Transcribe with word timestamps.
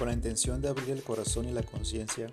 con 0.00 0.08
la 0.08 0.14
intención 0.14 0.62
de 0.62 0.68
abrir 0.70 0.88
el 0.88 1.02
corazón 1.02 1.46
y 1.46 1.52
la 1.52 1.62
conciencia, 1.62 2.28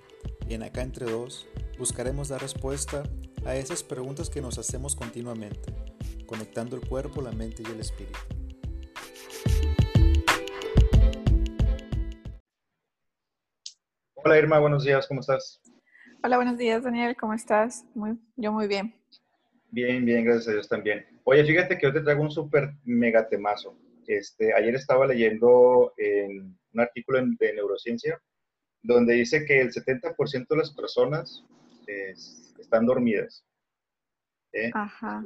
y 0.47 0.53
en 0.53 0.63
Acá 0.63 0.83
Entre 0.83 1.05
Dos 1.05 1.49
buscaremos 1.77 2.29
dar 2.29 2.41
respuesta 2.41 3.03
a 3.45 3.57
esas 3.57 3.83
preguntas 3.83 4.29
que 4.29 4.39
nos 4.39 4.57
hacemos 4.57 4.95
continuamente, 4.95 5.73
conectando 6.25 6.77
el 6.77 6.87
cuerpo, 6.87 7.21
la 7.21 7.33
mente 7.33 7.63
y 7.67 7.69
el 7.69 7.81
espíritu. 7.81 8.17
Hola 14.15 14.37
Irma, 14.37 14.59
buenos 14.59 14.85
días, 14.85 15.05
¿cómo 15.05 15.19
estás? 15.19 15.61
Hola, 16.23 16.37
buenos 16.37 16.57
días 16.57 16.85
Daniel, 16.85 17.17
¿cómo 17.19 17.33
estás? 17.33 17.83
Muy, 17.93 18.17
yo 18.37 18.53
muy 18.53 18.67
bien. 18.67 18.95
Bien, 19.71 20.05
bien, 20.05 20.23
gracias 20.23 20.47
a 20.47 20.51
Dios 20.53 20.69
también. 20.69 21.05
Oye, 21.25 21.43
fíjate 21.43 21.77
que 21.77 21.87
hoy 21.87 21.91
te 21.91 21.99
traigo 21.99 22.21
un 22.21 22.31
súper 22.31 22.75
mega 22.85 23.27
temazo. 23.27 23.75
Este, 24.07 24.53
ayer 24.53 24.73
estaba 24.73 25.05
leyendo 25.05 25.93
en 25.97 26.57
un 26.73 26.79
artículo 26.79 27.19
de 27.39 27.53
neurociencia 27.53 28.19
donde 28.81 29.15
dice 29.15 29.45
que 29.45 29.59
el 29.59 29.71
70% 29.71 30.47
de 30.47 30.57
las 30.57 30.73
personas 30.73 31.43
están 32.57 32.85
dormidas. 32.85 33.45
¿eh? 34.53 34.71
Ajá. 34.73 35.23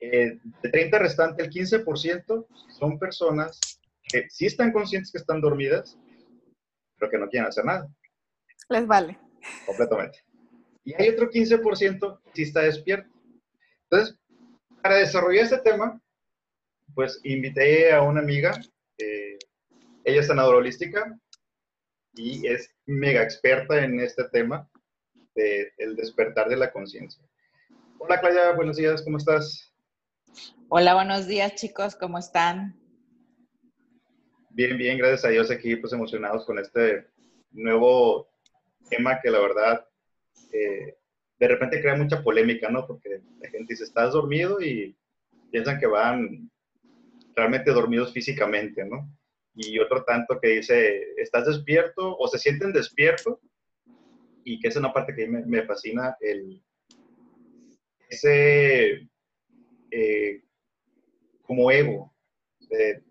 Eh, 0.00 0.38
de 0.62 0.70
30 0.70 0.98
restante, 0.98 1.42
el 1.42 1.50
15% 1.50 2.46
son 2.78 2.98
personas 2.98 3.58
que 4.02 4.28
sí 4.28 4.46
están 4.46 4.72
conscientes 4.72 5.12
que 5.12 5.18
están 5.18 5.40
dormidas, 5.40 5.98
pero 6.98 7.10
que 7.10 7.18
no 7.18 7.28
quieren 7.28 7.48
hacer 7.48 7.64
nada. 7.64 7.88
Les 8.68 8.86
vale. 8.86 9.18
Completamente. 9.64 10.18
Y 10.84 10.94
hay 11.00 11.08
otro 11.10 11.30
15% 11.30 12.20
que 12.24 12.30
sí 12.34 12.42
está 12.42 12.60
despierto. 12.62 13.10
Entonces, 13.84 14.18
para 14.82 14.96
desarrollar 14.96 15.44
este 15.44 15.58
tema, 15.58 16.00
pues 16.94 17.20
invité 17.24 17.92
a 17.92 18.02
una 18.02 18.20
amiga, 18.20 18.60
eh, 18.98 19.38
ella 20.04 20.20
es 20.20 20.26
sanadora 20.26 20.58
holística 20.58 21.18
y 22.14 22.46
es 22.46 22.74
mega 22.86 23.22
experta 23.22 23.82
en 23.82 24.00
este 24.00 24.24
tema 24.24 24.68
de 25.34 25.72
el 25.78 25.96
despertar 25.96 26.48
de 26.48 26.56
la 26.56 26.72
conciencia. 26.72 27.22
Hola 27.98 28.20
Claudia, 28.20 28.52
buenos 28.52 28.76
días, 28.76 29.02
¿cómo 29.02 29.18
estás? 29.18 29.72
Hola, 30.68 30.94
buenos 30.94 31.26
días 31.26 31.54
chicos, 31.54 31.96
¿cómo 31.96 32.18
están? 32.18 32.78
Bien, 34.50 34.76
bien, 34.76 34.98
gracias 34.98 35.24
a 35.24 35.28
Dios 35.28 35.50
aquí 35.50 35.76
pues 35.76 35.92
emocionados 35.92 36.44
con 36.44 36.58
este 36.58 37.06
nuevo 37.52 38.28
tema 38.90 39.20
que 39.20 39.30
la 39.30 39.40
verdad 39.40 39.86
eh, 40.52 40.96
de 41.38 41.48
repente 41.48 41.80
crea 41.80 41.96
mucha 41.96 42.22
polémica, 42.22 42.70
¿no? 42.70 42.86
Porque 42.86 43.22
la 43.40 43.48
gente 43.48 43.72
dice, 43.72 43.84
estás 43.84 44.12
dormido 44.12 44.60
y 44.60 44.96
piensan 45.50 45.78
que 45.80 45.86
van 45.86 46.51
realmente 47.34 47.70
dormidos 47.70 48.12
físicamente, 48.12 48.84
¿no? 48.84 49.10
Y 49.54 49.78
otro 49.78 50.04
tanto 50.04 50.38
que 50.40 50.48
dice, 50.48 51.12
estás 51.16 51.46
despierto 51.46 52.16
o 52.16 52.26
se 52.28 52.38
sienten 52.38 52.72
despiertos 52.72 53.38
y 54.44 54.58
que 54.58 54.68
es 54.68 54.76
una 54.76 54.92
parte 54.92 55.14
que 55.14 55.26
me, 55.26 55.44
me 55.44 55.64
fascina, 55.64 56.16
el, 56.20 56.62
ese 58.08 59.08
eh, 59.90 60.42
como 61.42 61.70
ego 61.70 62.14
de 62.60 63.02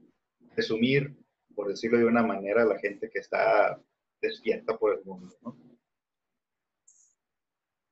presumir, 0.53 1.15
por 1.55 1.67
decirlo 1.67 1.99
de 1.99 2.05
una 2.05 2.23
manera, 2.23 2.63
a 2.63 2.65
la 2.65 2.79
gente 2.79 3.09
que 3.09 3.19
está 3.19 3.79
despierta 4.21 4.77
por 4.77 4.97
el 4.97 5.05
mundo, 5.05 5.35
¿no? 5.41 5.57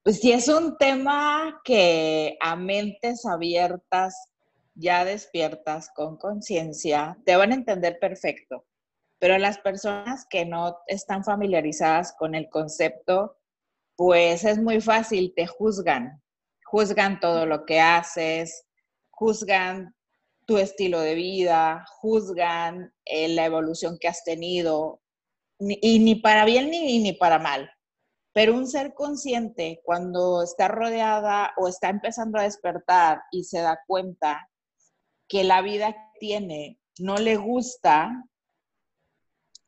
Pues 0.03 0.22
sí, 0.22 0.31
es 0.31 0.47
un 0.47 0.77
tema 0.77 1.61
que 1.63 2.38
a 2.39 2.55
mentes 2.55 3.25
abiertas 3.25 4.28
ya 4.80 5.03
despiertas 5.05 5.91
con 5.94 6.17
conciencia, 6.17 7.17
te 7.25 7.35
van 7.35 7.52
a 7.52 7.55
entender 7.55 7.99
perfecto. 7.99 8.66
Pero 9.19 9.38
las 9.38 9.59
personas 9.59 10.25
que 10.30 10.45
no 10.45 10.77
están 10.88 11.23
familiarizadas 11.23 12.13
con 12.17 12.35
el 12.35 12.49
concepto, 12.49 13.38
pues 13.97 14.45
es 14.45 14.57
muy 14.57 14.79
fácil, 14.79 15.34
te 15.35 15.45
juzgan. 15.45 16.22
Juzgan 16.63 17.19
todo 17.19 17.45
lo 17.45 17.66
que 17.66 17.81
haces, 17.81 18.66
juzgan 19.09 19.94
tu 20.45 20.57
estilo 20.57 21.01
de 21.01 21.16
vida, 21.16 21.85
juzgan 22.00 22.94
eh, 23.06 23.28
la 23.29 23.45
evolución 23.45 23.97
que 24.00 24.07
has 24.07 24.23
tenido, 24.23 25.01
y 25.59 26.00
ni 26.00 26.16
para 26.16 26.45
bien 26.45 26.69
ni, 26.69 27.00
ni 27.00 27.13
para 27.13 27.38
mal. 27.38 27.69
Pero 28.34 28.53
un 28.53 28.68
ser 28.68 28.94
consciente, 28.94 29.81
cuando 29.84 30.44
está 30.44 30.69
rodeada 30.69 31.51
o 31.57 31.68
está 31.68 31.89
empezando 31.89 32.39
a 32.39 32.44
despertar 32.44 33.22
y 33.31 33.44
se 33.44 33.59
da 33.59 33.79
cuenta 33.85 34.50
que 35.29 35.45
la 35.45 35.62
vida 35.62 35.95
tiene 36.19 36.79
no 37.00 37.16
le 37.16 37.38
gusta, 37.38 38.25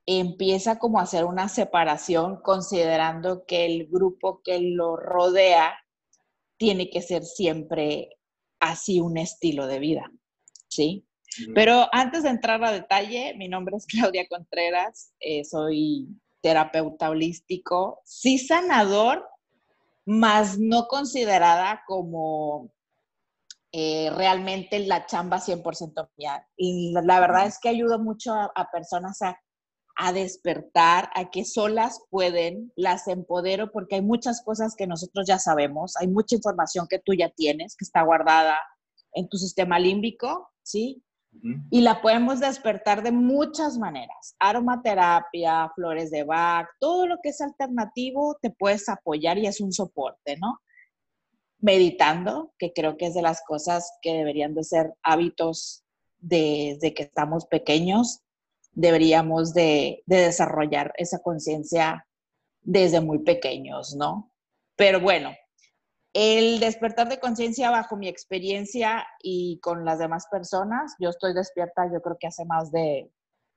empieza 0.06 0.78
como 0.80 1.00
a 1.00 1.04
hacer 1.04 1.24
una 1.24 1.48
separación 1.48 2.42
considerando 2.42 3.46
que 3.46 3.66
el 3.66 3.88
grupo 3.88 4.42
que 4.44 4.60
lo 4.60 4.98
rodea 4.98 5.78
tiene 6.58 6.90
que 6.90 7.02
ser 7.02 7.24
siempre 7.24 8.18
así 8.60 9.00
un 9.00 9.18
estilo 9.18 9.68
de 9.68 9.80
vida, 9.80 10.12
¿sí? 10.68 11.08
Pero 11.56 11.88
antes 11.94 12.24
de 12.24 12.30
entrar 12.30 12.62
a 12.64 12.74
detalle, 12.74 13.34
mi 13.38 13.48
nombre 13.48 13.78
es 13.78 13.86
Claudia 13.88 14.28
Contreras, 14.28 15.14
eh, 15.20 15.46
soy 15.46 16.10
terapeuta 16.42 17.10
holístico, 17.10 18.02
sí 18.04 18.38
sanador, 18.38 19.26
más 20.06 20.60
no 20.60 20.88
considerada 20.88 21.84
como 21.88 22.74
eh, 23.74 24.10
realmente 24.16 24.80
la 24.80 25.06
chamba 25.06 25.40
100% 25.40 26.10
mía. 26.18 26.46
Y 26.58 26.94
la, 26.94 27.20
verdad 27.20 27.46
es 27.46 27.60
que 27.60 27.70
ayudo 27.70 28.00
mucho 28.00 28.34
a, 28.34 28.70
personas 28.72 29.22
a, 29.22 29.40
a, 29.96 30.12
despertar, 30.12 31.10
a 31.16 31.30
que 31.30 31.46
solas 31.46 32.02
pueden, 32.10 32.74
las 32.76 33.08
empodero, 33.08 33.72
porque 33.72 33.96
hay 33.96 34.02
muchas 34.02 34.42
cosas 34.44 34.76
que 34.76 34.88
nosotros 34.88 35.26
ya 35.26 35.40
sabemos, 35.40 35.96
hay 35.98 36.08
mucha 36.08 36.36
información 36.36 36.88
que 36.90 37.00
tú 37.00 37.14
ya 37.14 37.30
tienes, 37.30 37.76
que 37.78 37.86
está 37.86 38.02
guardada 38.02 38.58
en 39.14 39.30
tu 39.30 39.38
sistema 39.38 39.80
límbico, 39.80 40.50
¿sí? 40.64 41.04
Y 41.70 41.80
la 41.80 42.02
podemos 42.02 42.42
despertar 42.42 43.04
de 43.04 43.14
muchas 43.14 43.78
maneras. 43.78 44.36
Aromaterapia, 44.38 45.72
flores 45.76 46.12
de 46.12 46.26
Bach, 46.26 46.68
todo 46.78 47.08
lo 47.08 47.20
que 47.24 47.30
es 47.30 47.40
alternativo 47.40 48.38
te 48.42 48.50
puedes 48.50 48.90
apoyar 48.90 49.38
y 49.38 49.48
es 49.48 49.62
un 49.62 49.72
soporte, 49.72 50.36
¿no? 50.38 50.60
Meditando, 51.62 52.54
que 52.58 52.74
creo 52.74 52.98
que 52.98 53.08
es 53.08 53.14
de 53.14 53.22
las 53.22 53.42
cosas 53.44 53.94
que 54.02 54.14
deberían 54.14 54.54
de 54.54 54.64
ser 54.64 54.94
hábitos 55.04 55.84
desde 56.20 56.94
que 56.94 57.04
estamos 57.04 57.46
pequeños, 57.46 58.22
deberíamos 58.74 59.54
de, 59.54 60.04
desarrollar 60.06 60.94
esa 60.98 61.20
conciencia 61.20 62.08
desde 62.62 63.02
muy 63.02 63.20
pequeños, 63.20 63.96
¿no? 63.96 64.32
Pero 64.76 65.00
bueno, 65.00 65.32
el 66.14 66.60
despertar 66.60 67.10
de 67.10 67.20
conciencia 67.20 67.70
bajo 67.70 67.96
mi 67.96 68.08
experiencia 68.08 69.06
y 69.22 69.60
con 69.62 69.86
las 69.86 70.00
demás 70.00 70.28
personas, 70.32 70.96
yo 71.00 71.10
estoy 71.10 71.34
despierta 71.34 71.90
yo 71.92 72.02
creo 72.02 72.18
que 72.20 72.28
hace 72.28 72.46
más 72.46 72.72
de 72.72 73.12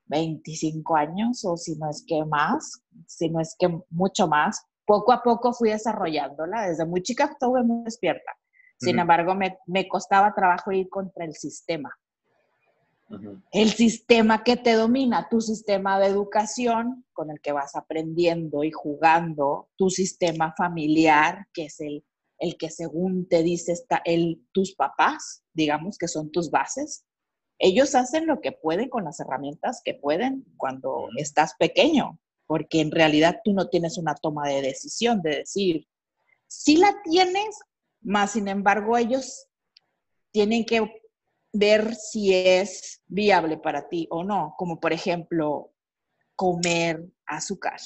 25 0.07 0.97
años 0.97 1.45
o 1.45 1.57
si 1.57 1.77
no 1.77 1.89
es 1.89 2.05
que 2.07 2.25
más, 2.25 2.83
si 3.07 3.29
no 3.31 3.41
es 3.41 3.57
que 3.59 3.69
mucho 3.91 4.29
más, 4.29 4.65
poco 4.87 5.13
a 5.13 5.23
poco 5.23 5.53
fui 5.53 5.71
desarrollándola. 5.71 6.69
Desde 6.69 6.85
muy 6.85 7.03
chica 7.03 7.25
estuve 7.25 7.63
muy 7.63 7.85
despierta. 7.85 8.33
Sin 8.79 8.99
embargo, 8.99 9.35
me, 9.35 9.57
me, 9.67 9.89
costaba 9.89 10.35
trabajo 10.35 10.73
ir 10.73 10.89
contra 10.89 11.25
el 11.25 11.35
sistema. 11.35 11.97
El 13.53 13.71
sistema 13.71 14.43
que 14.43 14.57
te 14.57 14.73
domina, 14.73 15.29
tu 15.29 15.41
sistema 15.41 15.99
de 15.99 16.07
educación 16.07 17.05
con 17.13 17.31
el 17.31 17.41
que 17.41 17.53
vas 17.53 17.77
aprendiendo 17.77 18.65
y 18.65 18.73
jugando, 18.73 19.69
tu 19.77 19.91
sistema 19.91 20.55
familiar, 20.57 21.47
que 21.53 21.67
es 21.67 21.81
el, 21.81 22.05
el 22.39 22.57
que 22.57 22.71
según 22.71 23.29
te 23.29 23.43
dice 23.43 23.73
está 23.73 24.03
el, 24.05 24.45
tus 24.53 24.75
papás, 24.75 25.45
digamos 25.53 25.97
que 25.99 26.09
son 26.09 26.31
tus 26.33 26.51
bases. 26.51 27.05
Ellos 27.59 27.95
hacen 27.95 28.27
lo 28.27 28.41
que 28.41 28.53
pueden 28.53 28.89
con 28.89 29.05
las 29.05 29.21
herramientas 29.21 29.81
que 29.85 29.95
pueden 29.95 30.45
cuando 30.57 31.09
estás 31.17 31.55
pequeño 31.59 32.19
porque 32.47 32.81
en 32.81 32.91
realidad 32.91 33.41
tú 33.45 33.53
no 33.53 33.69
tienes 33.69 33.99
una 33.99 34.15
toma 34.15 34.49
de 34.49 34.63
decisión 34.63 35.23
de 35.23 35.37
decir, 35.37 35.87
sí 36.47 36.77
la 36.77 36.95
tienes, 37.03 37.59
más 38.01 38.33
sin 38.33 38.49
embargo 38.49 38.97
ellos 38.97 39.47
tienen 40.33 40.65
que 40.65 41.03
ver 41.53 41.95
si 41.95 42.35
es 42.35 43.03
viable 43.07 43.57
para 43.57 43.89
ti 43.89 44.07
o 44.11 44.25
no, 44.25 44.55
como 44.59 44.81
por 44.81 44.93
ejemplo 44.93 45.73
comer 46.35 47.05
azúcar, 47.27 47.81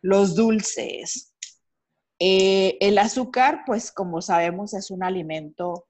los 0.00 0.34
dulces. 0.36 1.34
Eh, 2.20 2.78
el 2.80 2.98
azúcar, 2.98 3.62
pues 3.66 3.90
como 3.90 4.22
sabemos, 4.22 4.74
es 4.74 4.92
un 4.92 5.02
alimento 5.02 5.88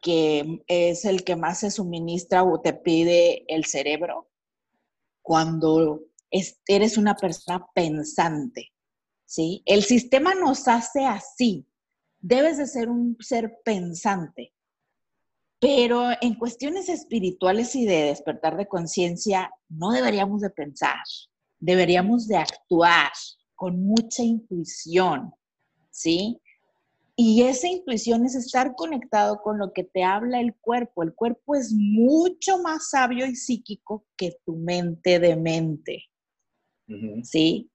que 0.00 0.62
es 0.66 1.04
el 1.04 1.24
que 1.24 1.36
más 1.36 1.60
se 1.60 1.70
suministra 1.70 2.42
o 2.42 2.62
te 2.62 2.72
pide 2.72 3.44
el 3.48 3.66
cerebro 3.66 4.30
cuando 5.20 6.00
eres 6.66 6.96
una 6.96 7.14
persona 7.16 7.66
pensante, 7.74 8.72
¿sí? 9.24 9.62
El 9.66 9.82
sistema 9.82 10.34
nos 10.34 10.68
hace 10.68 11.04
así. 11.04 11.66
Debes 12.20 12.58
de 12.58 12.66
ser 12.66 12.88
un 12.88 13.16
ser 13.20 13.58
pensante. 13.64 14.52
Pero 15.58 16.08
en 16.22 16.34
cuestiones 16.36 16.88
espirituales 16.88 17.74
y 17.76 17.84
de 17.84 18.04
despertar 18.04 18.56
de 18.56 18.66
conciencia, 18.66 19.50
no 19.68 19.90
deberíamos 19.90 20.40
de 20.40 20.50
pensar, 20.50 21.02
deberíamos 21.58 22.26
de 22.26 22.38
actuar 22.38 23.12
con 23.54 23.82
mucha 23.82 24.22
intuición, 24.22 25.34
¿sí? 25.90 26.40
Y 27.14 27.42
esa 27.42 27.68
intuición 27.68 28.24
es 28.24 28.34
estar 28.34 28.74
conectado 28.74 29.42
con 29.42 29.58
lo 29.58 29.74
que 29.74 29.84
te 29.84 30.02
habla 30.02 30.40
el 30.40 30.54
cuerpo. 30.54 31.02
El 31.02 31.14
cuerpo 31.14 31.54
es 31.54 31.70
mucho 31.70 32.62
más 32.62 32.88
sabio 32.88 33.26
y 33.26 33.36
psíquico 33.36 34.06
que 34.16 34.38
tu 34.46 34.56
mente 34.56 35.18
de 35.18 35.36
mente. 35.36 36.09
¿Sí? 37.22 37.70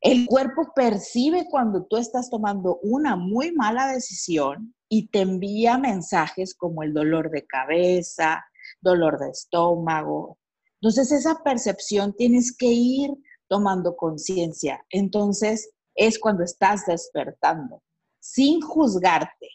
El 0.00 0.26
cuerpo 0.26 0.72
percibe 0.74 1.46
cuando 1.50 1.84
tú 1.84 1.96
estás 1.96 2.30
tomando 2.30 2.78
una 2.82 3.16
muy 3.16 3.52
mala 3.52 3.88
decisión 3.88 4.74
y 4.88 5.08
te 5.08 5.20
envía 5.20 5.78
mensajes 5.78 6.54
como 6.54 6.82
el 6.82 6.92
dolor 6.92 7.30
de 7.30 7.46
cabeza, 7.46 8.44
dolor 8.80 9.18
de 9.18 9.30
estómago. 9.30 10.38
Entonces 10.80 11.10
esa 11.12 11.42
percepción 11.42 12.14
tienes 12.14 12.54
que 12.56 12.66
ir 12.66 13.10
tomando 13.48 13.96
conciencia. 13.96 14.84
Entonces 14.90 15.70
es 15.94 16.18
cuando 16.18 16.44
estás 16.44 16.86
despertando 16.86 17.82
sin 18.20 18.60
juzgarte. 18.60 19.48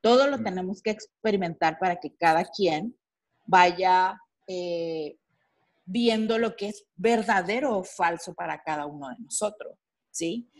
Todo 0.00 0.28
lo 0.28 0.42
tenemos 0.42 0.80
que 0.82 0.90
experimentar 0.90 1.78
para 1.78 1.96
que 1.96 2.14
cada 2.16 2.44
quien 2.44 2.96
vaya 3.44 4.20
eh, 4.46 5.18
viendo 5.86 6.38
lo 6.38 6.56
que 6.56 6.68
es 6.68 6.84
verdadero 6.96 7.78
o 7.78 7.84
falso 7.84 8.34
para 8.34 8.62
cada 8.62 8.86
uno 8.86 9.08
de 9.08 9.16
nosotros, 9.20 9.78
¿sí? 10.10 10.50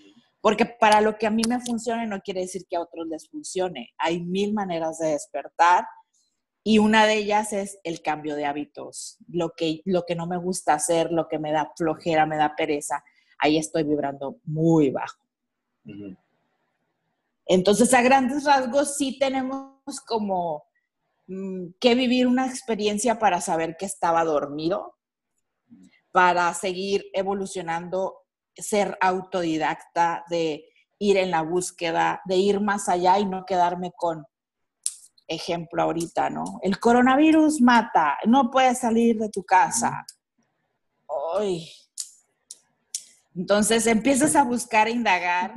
Porque 0.40 0.64
para 0.64 1.00
lo 1.00 1.18
que 1.18 1.26
a 1.26 1.30
mí 1.30 1.42
me 1.48 1.60
funcione 1.60 2.06
no 2.06 2.20
quiere 2.20 2.42
decir 2.42 2.66
que 2.70 2.76
a 2.76 2.80
otros 2.80 3.08
les 3.08 3.28
funcione. 3.28 3.92
Hay 3.98 4.22
mil 4.22 4.54
maneras 4.54 4.98
de 4.98 5.08
despertar 5.08 5.84
y 6.62 6.78
una 6.78 7.06
de 7.06 7.14
ellas 7.14 7.52
es 7.52 7.78
el 7.84 8.02
cambio 8.02 8.36
de 8.36 8.44
hábitos. 8.44 9.18
Lo 9.28 9.50
que, 9.56 9.82
lo 9.84 10.04
que 10.04 10.14
no 10.14 10.26
me 10.26 10.36
gusta 10.36 10.74
hacer, 10.74 11.10
lo 11.10 11.28
que 11.28 11.38
me 11.38 11.52
da 11.52 11.72
flojera, 11.76 12.26
me 12.26 12.36
da 12.36 12.54
pereza, 12.56 13.04
ahí 13.38 13.56
estoy 13.56 13.82
vibrando 13.82 14.38
muy 14.44 14.90
bajo. 14.90 15.22
Entonces, 17.46 17.94
a 17.94 18.02
grandes 18.02 18.44
rasgos, 18.44 18.96
sí 18.96 19.18
tenemos 19.18 20.00
como 20.06 20.64
mm, 21.28 21.68
que 21.78 21.94
vivir 21.94 22.26
una 22.26 22.46
experiencia 22.46 23.18
para 23.18 23.40
saber 23.40 23.76
que 23.76 23.86
estaba 23.86 24.24
dormido, 24.24 24.95
para 26.16 26.54
seguir 26.54 27.10
evolucionando, 27.12 28.22
ser 28.56 28.96
autodidacta, 29.02 30.24
de 30.30 30.64
ir 30.98 31.18
en 31.18 31.30
la 31.30 31.42
búsqueda, 31.42 32.22
de 32.24 32.36
ir 32.36 32.58
más 32.58 32.88
allá 32.88 33.18
y 33.18 33.26
no 33.26 33.44
quedarme 33.44 33.92
con 33.94 34.24
ejemplo 35.28 35.82
ahorita, 35.82 36.30
¿no? 36.30 36.58
El 36.62 36.80
coronavirus 36.80 37.60
mata, 37.60 38.16
no 38.24 38.50
puedes 38.50 38.78
salir 38.78 39.18
de 39.18 39.28
tu 39.28 39.44
casa. 39.44 40.06
Ay. 41.38 41.70
Entonces 43.34 43.86
empiezas 43.86 44.36
a 44.36 44.42
buscar, 44.42 44.86
a 44.86 44.90
indagar 44.90 45.54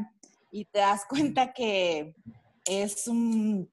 y 0.51 0.65
te 0.65 0.79
das 0.79 1.05
cuenta 1.07 1.53
que 1.53 2.13
es 2.65 3.07
un, 3.07 3.71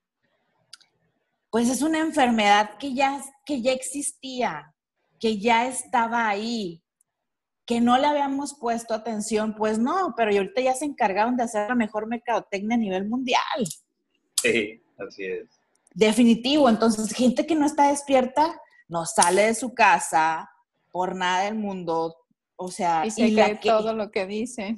pues 1.51 1.69
es 1.69 1.83
una 1.83 1.99
enfermedad 1.99 2.79
que 2.79 2.95
ya, 2.95 3.21
que 3.45 3.61
ya 3.61 3.73
existía, 3.73 4.73
que 5.19 5.39
ya 5.39 5.67
estaba 5.67 6.29
ahí, 6.29 6.83
que 7.65 7.81
no 7.81 7.99
le 7.99 8.07
habíamos 8.07 8.55
puesto 8.55 8.95
atención, 8.95 9.55
pues 9.55 9.79
no, 9.79 10.15
pero 10.17 10.31
ahorita 10.31 10.61
ya 10.61 10.75
se 10.75 10.85
encargaron 10.85 11.37
de 11.37 11.45
hacer 11.45 11.69
la 11.69 11.75
mejor 11.75 12.07
mercadotecnia 12.07 12.77
a 12.77 12.79
nivel 12.79 13.09
mundial. 13.09 13.67
Sí, 14.41 14.83
así 14.99 15.25
es. 15.25 15.49
Definitivo, 15.95 16.69
entonces 16.69 17.13
gente 17.13 17.47
que 17.47 17.55
no 17.55 17.67
está 17.67 17.89
despierta 17.89 18.61
no 18.89 19.05
sale 19.07 19.43
de 19.43 19.55
su 19.55 19.75
casa 19.75 20.51
por 20.93 21.17
nada 21.17 21.45
del 21.45 21.57
mundo, 21.57 22.15
o 22.57 22.71
sea, 22.71 23.05
y 23.05 23.11
se 23.11 23.33
cree 23.33 23.57
todo 23.57 23.93
lo 23.95 24.11
que 24.11 24.27
dice 24.27 24.77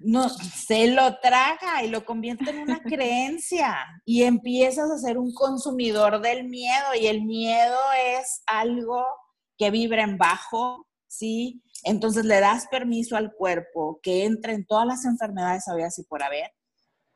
no, 0.00 0.28
se 0.28 0.88
lo 0.88 1.18
traga 1.20 1.82
y 1.84 1.88
lo 1.88 2.04
convierte 2.04 2.50
en 2.50 2.58
una 2.58 2.80
creencia 2.82 3.76
y 4.04 4.22
empiezas 4.22 4.90
a 4.90 4.98
ser 4.98 5.18
un 5.18 5.32
consumidor 5.32 6.20
del 6.20 6.44
miedo 6.44 6.94
y 7.00 7.06
el 7.06 7.22
miedo 7.24 7.78
es 8.16 8.42
algo 8.46 9.04
que 9.58 9.70
vibra 9.70 10.02
en 10.02 10.16
bajo, 10.16 10.86
¿sí? 11.06 11.62
Entonces 11.84 12.24
le 12.24 12.40
das 12.40 12.66
permiso 12.68 13.16
al 13.16 13.32
cuerpo 13.34 14.00
que 14.02 14.24
entre 14.24 14.54
en 14.54 14.64
todas 14.66 14.86
las 14.86 15.04
enfermedades 15.04 15.68
habidas 15.68 15.98
y 15.98 16.04
por 16.04 16.22
haber. 16.22 16.52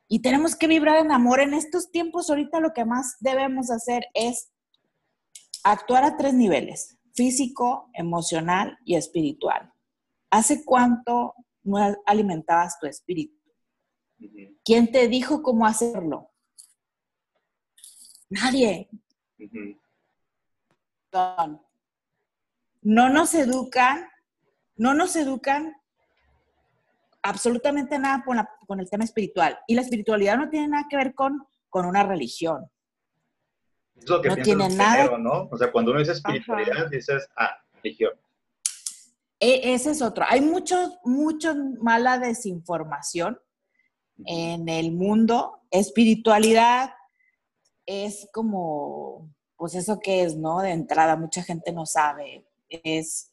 Y 0.09 0.21
tenemos 0.21 0.57
que 0.57 0.67
vibrar 0.67 0.99
en 0.99 1.13
amor. 1.13 1.41
En 1.41 1.55
estos 1.55 1.91
tiempos 1.91 2.29
ahorita 2.29 2.61
lo 2.61 2.73
que 2.73 2.85
más 2.85 3.17
debemos 3.21 3.71
hacer 3.71 4.05
es 4.13 4.51
actuar 5.65 6.05
a 6.05 6.17
tres 6.17 6.35
niveles, 6.35 6.99
físico, 7.15 7.89
emocional 7.95 8.77
y 8.85 8.97
espiritual. 8.97 9.73
¿Hace 10.31 10.65
cuánto 10.65 11.35
no 11.63 11.79
alimentabas 12.07 12.79
tu 12.79 12.87
espíritu. 12.87 13.37
¿Quién 14.65 14.91
te 14.91 15.09
dijo 15.09 15.43
cómo 15.43 15.67
hacerlo? 15.67 16.31
Nadie. 18.29 18.89
No 22.83 23.09
nos 23.09 23.35
educan, 23.35 24.07
no 24.77 24.95
nos 24.95 25.17
educan 25.17 25.75
absolutamente 27.23 27.99
nada 27.99 28.25
con, 28.67 28.81
el 28.81 28.91
tema 28.91 29.05
espiritual. 29.05 29.59
Y 29.67 29.75
la 29.75 29.83
espiritualidad 29.83 30.37
no 30.37 30.49
tiene 30.51 30.69
nada 30.69 30.87
que 30.91 30.97
ver 30.97 31.15
con, 31.15 31.47
con 31.71 31.87
una 31.87 32.03
religión. 32.03 32.69
no 34.07 34.37
tiene 34.43 34.69
nada. 34.71 35.17
¿no? 35.19 35.49
O 35.51 35.57
sea, 35.57 35.71
cuando 35.71 35.93
uno 35.93 36.01
dice 36.01 36.13
espiritualidad, 36.13 36.91
dices, 36.91 37.29
ah, 37.37 37.57
religión. 37.83 38.13
E, 39.39 39.75
ese 39.75 39.91
es 39.91 40.03
otro. 40.03 40.25
Hay 40.29 40.41
mucho, 40.41 40.99
mucho 41.05 41.55
mala 41.81 42.19
desinformación 42.19 43.41
en 44.27 44.69
el 44.69 44.93
mundo. 44.93 45.63
Espiritualidad 45.71 46.93
es 47.87 48.29
como, 48.33 49.31
pues 49.57 49.75
eso 49.75 49.99
que 50.01 50.23
es, 50.23 50.37
¿no? 50.37 50.61
De 50.61 50.71
entrada, 50.71 51.17
mucha 51.17 51.43
gente 51.43 51.73
no 51.73 51.87
sabe. 51.87 52.47
Es 52.83 53.33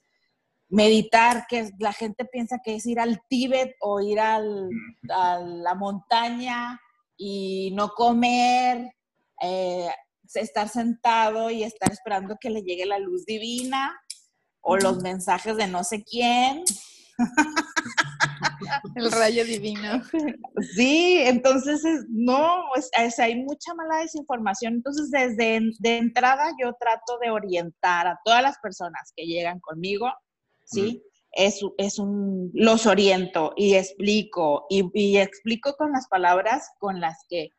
meditar, 0.70 1.46
que 1.48 1.72
la 1.80 1.94
gente 1.94 2.26
piensa 2.26 2.60
que 2.64 2.76
es 2.76 2.86
ir 2.86 3.00
al 3.00 3.22
Tíbet 3.28 3.76
o 3.82 4.02
ir 4.02 4.20
a 4.20 4.40
la 4.40 5.76
montaña 5.76 6.80
y 7.18 7.72
no 7.74 7.90
comer, 7.90 8.94
eh, 9.42 9.90
estar 10.36 10.70
sentado 10.70 11.50
y 11.50 11.64
estar 11.64 11.92
esperando 11.92 12.38
que 12.40 12.50
le 12.50 12.62
llegue 12.62 12.86
la 12.86 13.00
luz 13.00 13.26
divina 13.26 14.00
o 14.62 14.78
los 14.78 15.02
mensajes 15.02 15.58
de 15.58 15.68
no 15.68 15.84
sé 15.84 16.04
quién. 16.04 16.64
El 18.96 19.12
rayo 19.12 19.46
divino. 19.46 20.02
Sí, 20.76 21.20
entonces 21.24 21.84
no, 22.10 22.64
es, 22.98 23.20
hay 23.20 23.36
mucha 23.36 23.74
mala 23.74 23.98
desinformación. 24.02 24.76
Entonces, 24.76 25.12
desde 25.12 25.62
de 25.80 25.98
entrada 25.98 26.52
yo 26.62 26.74
trato 26.80 27.18
de 27.22 27.32
orientar 27.32 28.08
a 28.08 28.20
todas 28.24 28.42
las 28.42 28.58
personas 28.60 29.12
que 29.16 29.26
llegan 29.26 29.60
conmigo, 29.60 30.12
¿sí? 30.66 31.04
Es, 31.32 31.62
es, 31.78 32.00
un, 32.00 32.50
los 32.54 32.88
oriento 32.88 33.54
y 33.56 33.76
explico, 33.76 34.66
y, 34.70 34.90
y 34.94 35.18
explico 35.18 35.76
con 35.78 35.92
las 35.92 36.08
palabras 36.08 36.70
con 36.80 37.00
las 37.00 37.18
que 37.30 37.50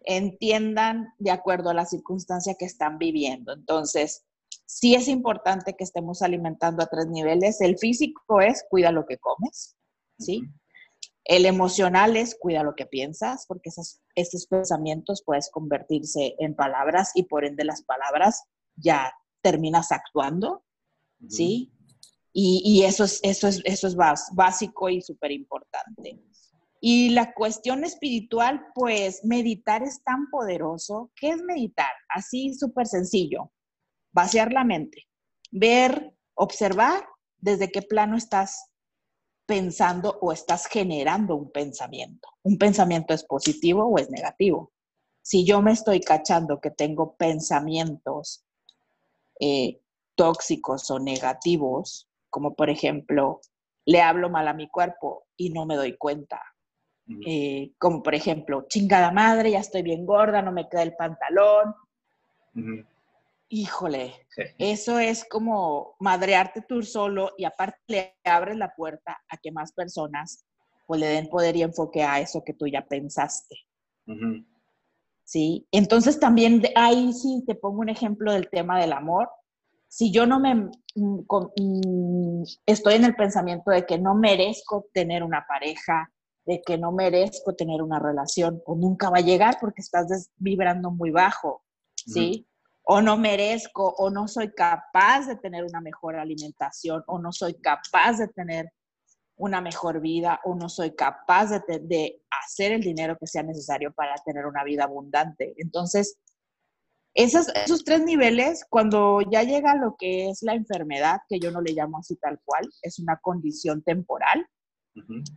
entiendan 0.00 1.12
de 1.18 1.30
acuerdo 1.30 1.70
a 1.70 1.74
la 1.74 1.86
circunstancia 1.86 2.56
que 2.58 2.64
están 2.64 2.98
viviendo. 2.98 3.52
Entonces, 3.52 4.24
sí 4.66 4.94
es 4.94 5.08
importante 5.08 5.74
que 5.76 5.84
estemos 5.84 6.22
alimentando 6.22 6.82
a 6.82 6.86
tres 6.86 7.06
niveles. 7.06 7.60
El 7.60 7.78
físico 7.78 8.40
es 8.40 8.64
cuida 8.68 8.92
lo 8.92 9.04
que 9.06 9.18
comes, 9.18 9.76
¿sí? 10.20 10.42
El 11.24 11.46
emocional 11.46 12.16
es 12.16 12.36
cuida 12.38 12.62
lo 12.62 12.74
que 12.74 12.86
piensas, 12.86 13.46
porque 13.46 13.70
esos, 13.70 14.46
pensamientos 14.46 15.22
puedes 15.24 15.50
convertirse 15.50 16.34
en 16.38 16.54
palabras 16.54 17.12
y 17.14 17.24
por 17.24 17.44
ende 17.44 17.64
las 17.64 17.82
palabras 17.82 18.44
ya 18.76 19.12
terminas 19.42 19.92
actuando, 19.92 20.64
¿sí? 21.28 21.72
Y, 22.32 22.84
eso 22.84 23.04
es, 23.04 23.18
eso 23.24 23.48
es, 23.48 23.60
eso 23.64 23.88
es 23.88 23.96
básico 23.96 24.88
y 24.88 25.02
súper 25.02 25.32
importante. 25.32 26.20
Y 26.80 27.10
la 27.10 27.34
cuestión 27.34 27.84
espiritual, 27.84 28.66
pues 28.74 29.24
meditar 29.24 29.82
es 29.82 30.02
tan 30.04 30.30
poderoso. 30.30 31.10
¿Qué 31.16 31.30
es 31.30 31.42
meditar? 31.42 31.90
Así 32.08 32.54
súper 32.54 32.86
sencillo 32.86 33.50
vaciar 34.12 34.52
la 34.52 34.64
mente, 34.64 35.06
ver, 35.50 36.14
observar 36.34 37.04
desde 37.38 37.70
qué 37.70 37.82
plano 37.82 38.16
estás 38.16 38.69
pensando 39.50 40.16
o 40.20 40.30
estás 40.30 40.66
generando 40.66 41.34
un 41.34 41.50
pensamiento. 41.50 42.28
Un 42.44 42.56
pensamiento 42.56 43.12
es 43.14 43.24
positivo 43.24 43.84
o 43.84 43.98
es 43.98 44.08
negativo. 44.08 44.70
Si 45.22 45.44
yo 45.44 45.60
me 45.60 45.72
estoy 45.72 45.98
cachando 45.98 46.60
que 46.60 46.70
tengo 46.70 47.16
pensamientos 47.16 48.44
eh, 49.40 49.80
tóxicos 50.14 50.88
o 50.92 51.00
negativos, 51.00 52.08
como 52.30 52.54
por 52.54 52.70
ejemplo, 52.70 53.40
le 53.86 54.00
hablo 54.00 54.30
mal 54.30 54.46
a 54.46 54.54
mi 54.54 54.68
cuerpo 54.68 55.24
y 55.36 55.50
no 55.50 55.66
me 55.66 55.74
doy 55.74 55.96
cuenta. 55.96 56.40
Eh, 57.26 57.72
como 57.76 58.04
por 58.04 58.14
ejemplo, 58.14 58.66
chingada 58.68 59.10
madre, 59.10 59.50
ya 59.50 59.58
estoy 59.58 59.82
bien 59.82 60.06
gorda, 60.06 60.42
no 60.42 60.52
me 60.52 60.68
queda 60.68 60.84
el 60.84 60.94
pantalón. 60.94 61.74
Híjole, 63.50 64.14
eso 64.58 64.98
es 64.98 65.24
como 65.28 65.96
madrearte 65.98 66.62
tú 66.62 66.82
solo 66.82 67.32
y 67.36 67.44
aparte 67.44 67.78
le 67.88 68.16
abres 68.24 68.56
la 68.56 68.74
puerta 68.74 69.20
a 69.28 69.36
que 69.36 69.50
más 69.52 69.72
personas 69.72 70.44
pues 70.86 71.00
le 71.00 71.06
den 71.08 71.28
poder 71.28 71.54
y 71.56 71.62
enfoque 71.62 72.02
a 72.02 72.20
eso 72.20 72.42
que 72.44 72.54
tú 72.54 72.66
ya 72.66 72.86
pensaste. 72.86 73.56
¿sí? 75.24 75.66
Entonces 75.70 76.18
también 76.18 76.62
ahí 76.74 77.12
sí 77.12 77.44
te 77.46 77.54
pongo 77.54 77.80
un 77.80 77.88
ejemplo 77.88 78.32
del 78.32 78.48
tema 78.48 78.80
del 78.80 78.92
amor. 78.92 79.28
Si 79.88 80.12
yo 80.12 80.26
no 80.26 80.40
me 80.40 80.54
mm, 80.94 81.22
con- 81.26 81.50
mm, 81.56 82.42
estoy 82.66 82.94
en 82.94 83.04
el 83.04 83.14
pensamiento 83.16 83.70
de 83.72 83.84
que 83.86 83.98
no 83.98 84.14
merezco 84.14 84.86
tener 84.92 85.22
una 85.22 85.44
pareja, 85.46 86.10
de 86.46 86.62
que 86.64 86.78
no 86.78 86.90
merezco 86.92 87.54
tener 87.54 87.82
una 87.82 87.98
relación, 87.98 88.62
pues 88.64 88.78
nunca 88.78 89.10
va 89.10 89.18
a 89.18 89.22
llegar 89.22 89.58
porque 89.60 89.82
estás 89.82 90.30
vibrando 90.36 90.90
muy 90.90 91.10
bajo, 91.10 91.62
¿sí? 91.94 92.46
O 92.92 93.00
no 93.00 93.16
merezco, 93.16 93.94
o 93.98 94.10
no 94.10 94.26
soy 94.26 94.52
capaz 94.52 95.28
de 95.28 95.36
tener 95.36 95.62
una 95.62 95.80
mejor 95.80 96.16
alimentación, 96.16 97.04
o 97.06 97.20
no 97.20 97.30
soy 97.30 97.54
capaz 97.54 98.18
de 98.18 98.26
tener 98.26 98.72
una 99.36 99.60
mejor 99.60 100.00
vida 100.00 100.40
o 100.42 100.56
no 100.56 100.68
soy 100.68 100.96
capaz 100.96 101.50
de, 101.68 102.20
hacer 102.30 102.72
el 102.72 102.80
dinero 102.80 103.16
que 103.16 103.28
sea 103.28 103.44
necesario 103.44 103.92
para 103.92 104.16
tener 104.24 104.44
una 104.44 104.64
vida 104.64 104.84
abundante. 104.84 105.54
Entonces, 105.58 106.18
esas- 107.14 107.52
esos 107.54 107.84
tres 107.84 108.02
niveles, 108.02 108.64
cuando 108.68 109.20
ya 109.20 109.44
llega 109.44 109.76
lo 109.76 109.94
que 109.96 110.28
es 110.28 110.42
la 110.42 110.54
enfermedad, 110.54 111.20
que 111.28 111.38
yo 111.38 111.52
no 111.52 111.60
le 111.60 111.74
llamo 111.74 111.98
así 111.98 112.16
tal 112.16 112.40
cual, 112.44 112.68
es 112.82 112.98
una 112.98 113.18
condición 113.22 113.84
temporal. 113.84 114.48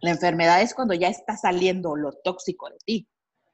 La 0.01 0.09
enfermedad 0.09 0.63
es 0.63 0.73
cuando 0.73 0.95
ya 0.95 1.09
está 1.09 1.37
saliendo 1.37 1.95
lo 1.95 2.13
tóxico 2.13 2.67
de 2.71 2.77
ti, 2.83 3.07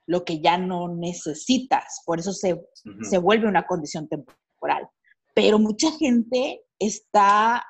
lo 0.10 0.25
que 0.25 0.42
ya 0.42 0.58
no 0.58 0.88
necesitas. 0.88 2.01
Por 2.04 2.18
eso 2.20 2.34
se, 2.34 2.60
se 3.04 3.20
vuelve 3.20 3.48
una 3.48 3.68
condición 3.68 4.08
temporal. 4.08 4.89
Pero 5.36 5.60
mucha 5.60 5.92
gente 5.92 6.62
está 6.80 7.63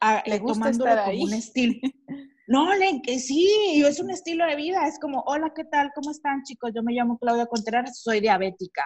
ah, 0.00 0.22
Le 0.26 0.38
gusta 0.38 0.54
tomándolo 0.54 0.90
estar 0.90 1.04
como 1.06 1.10
ahí. 1.10 1.22
un 1.24 1.34
estilo. 1.34 1.74
No, 2.46 2.74
le, 2.74 3.00
que 3.00 3.18
sí, 3.20 3.82
es 3.86 3.98
un 4.00 4.10
estilo 4.10 4.44
de 4.46 4.54
vida. 4.54 4.86
Es 4.86 4.98
como, 5.00 5.22
hola, 5.26 5.50
¿qué 5.56 5.64
tal? 5.64 5.90
¿Cómo 5.94 6.10
están, 6.10 6.42
chicos? 6.42 6.72
Yo 6.74 6.82
me 6.82 6.92
llamo 6.92 7.16
Claudia 7.18 7.46
Contreras, 7.46 7.98
soy 8.02 8.20
diabética. 8.20 8.84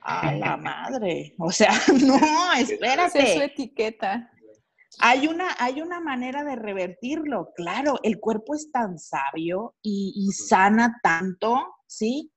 A 0.00 0.34
la 0.34 0.56
madre. 0.58 1.32
O 1.38 1.52
sea, 1.52 1.70
no, 2.04 2.16
Esa 2.16 2.60
es 2.60 2.66
su 2.66 2.72
espérate. 2.74 3.44
etiqueta. 3.44 4.30
Hay 4.98 5.26
una, 5.26 5.54
hay 5.58 5.80
una 5.80 6.00
manera 6.00 6.44
de 6.44 6.56
revertirlo. 6.56 7.52
Claro, 7.54 7.98
el 8.02 8.20
cuerpo 8.20 8.54
es 8.54 8.70
tan 8.70 8.98
sabio 8.98 9.74
y, 9.82 10.12
y 10.14 10.32
sana 10.32 11.00
tanto, 11.02 11.76
¿sí? 11.86 12.32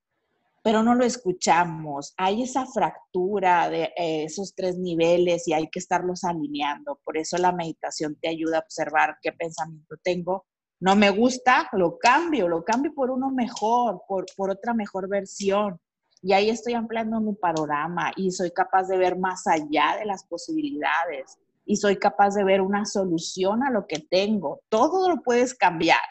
Pero 0.63 0.81
no 0.81 0.95
lo 0.95 1.05
escuchamos. 1.05 2.13
Hay 2.17 2.43
esa 2.43 2.65
fractura 2.65 3.69
de 3.69 3.83
eh, 3.97 4.24
esos 4.24 4.55
tres 4.55 4.77
niveles 4.77 5.47
y 5.47 5.53
hay 5.53 5.69
que 5.69 5.79
estarlos 5.79 6.24
alineando. 6.24 7.00
Por 7.03 7.17
eso 7.17 7.38
la 7.38 7.51
meditación 7.51 8.17
te 8.19 8.29
ayuda 8.29 8.57
a 8.57 8.62
observar 8.62 9.17
qué 9.21 9.31
pensamiento 9.31 9.95
tengo. 10.01 10.45
No 10.79 10.95
me 10.95 11.09
gusta, 11.09 11.69
lo 11.74 11.97
cambio, 11.97 12.47
lo 12.47 12.63
cambio 12.63 12.93
por 12.93 13.12
uno 13.12 13.29
mejor, 13.31 14.01
por, 14.07 14.25
por 14.35 14.50
otra 14.50 14.74
mejor 14.74 15.07
versión. 15.07 15.79
Y 16.21 16.33
ahí 16.33 16.50
estoy 16.50 16.74
ampliando 16.74 17.21
mi 17.21 17.35
panorama 17.35 18.12
y 18.15 18.31
soy 18.31 18.51
capaz 18.51 18.88
de 18.88 18.97
ver 18.97 19.17
más 19.17 19.45
allá 19.45 19.97
de 20.00 20.05
las 20.05 20.25
posibilidades 20.25 21.38
y 21.65 21.77
soy 21.77 21.98
capaz 21.98 22.36
de 22.36 22.43
ver 22.43 22.62
una 22.62 22.86
solución 22.86 23.63
a 23.63 23.72
lo 23.72 23.88
que 23.88 24.00
tengo. 24.00 24.62
Todo 24.69 25.10
lo 25.10 25.22
puedes 25.24 25.55
cambiar, 25.55 26.01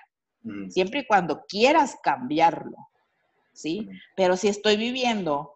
Ujú. 0.43 0.71
siempre 0.71 1.01
y 1.01 1.07
cuando 1.07 1.45
quieras 1.49 1.97
cambiarlo, 2.03 2.77
¿sí? 3.53 3.89
Pero 4.17 4.37
si 4.37 4.49
estoy 4.49 4.77
viviendo 4.77 5.55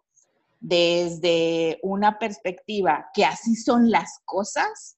desde 0.59 1.79
una 1.83 2.17
perspectiva 2.17 3.09
que 3.13 3.25
así 3.25 3.55
son 3.55 3.91
las 3.91 4.19
cosas, 4.25 4.97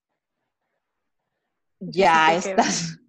ya 1.79 2.33
estás... 2.35 2.97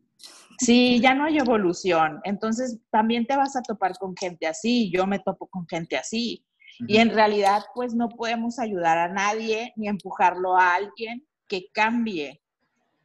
Sí, 0.59 1.01
ya 1.01 1.13
no 1.13 1.25
hay 1.25 1.39
evolución. 1.39 2.21
Entonces, 2.23 2.79
también 2.91 3.27
te 3.27 3.37
vas 3.37 3.57
a 3.57 3.63
topar 3.63 3.99
con 3.99 4.15
gente 4.17 4.47
así. 4.47 4.93
Yo 4.93 5.09
me 5.09 5.19
topo 5.19 5.49
con 5.49 5.67
gente 5.67 5.97
así. 5.97 6.47
Y 6.87 6.99
en 6.99 7.11
realidad, 7.11 7.65
pues 7.75 7.95
no 7.95 8.09
podemos 8.09 8.61
ayudar 8.61 8.97
a 8.97 9.09
nadie 9.09 9.73
ni 9.75 9.89
empujarlo 9.89 10.57
a 10.57 10.75
alguien 10.75 11.27
que 11.53 11.69
cambie. 11.71 12.41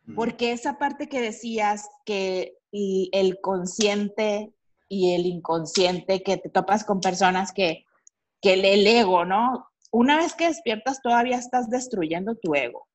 Ujú. 0.05 0.15
Porque 0.15 0.53
esa 0.53 0.77
parte 0.77 1.09
que 1.09 1.19
decías 1.19 1.89
que 2.05 2.53
el 2.71 3.39
consciente 3.41 4.53
y 4.87 5.13
el 5.15 5.25
inconsciente, 5.25 6.23
que 6.23 6.37
te 6.37 6.49
topas 6.49 6.85
con 6.85 7.01
personas 7.01 7.51
que, 7.51 7.83
que 8.41 8.53
el 8.53 8.87
ego, 8.87 9.25
¿no? 9.25 9.67
Una 9.91 10.15
vez 10.15 10.33
que 10.33 10.47
despiertas, 10.47 11.01
todavía 11.01 11.37
estás 11.37 11.69
destruyendo 11.69 12.35
tu 12.35 12.55
ego. 12.55 12.87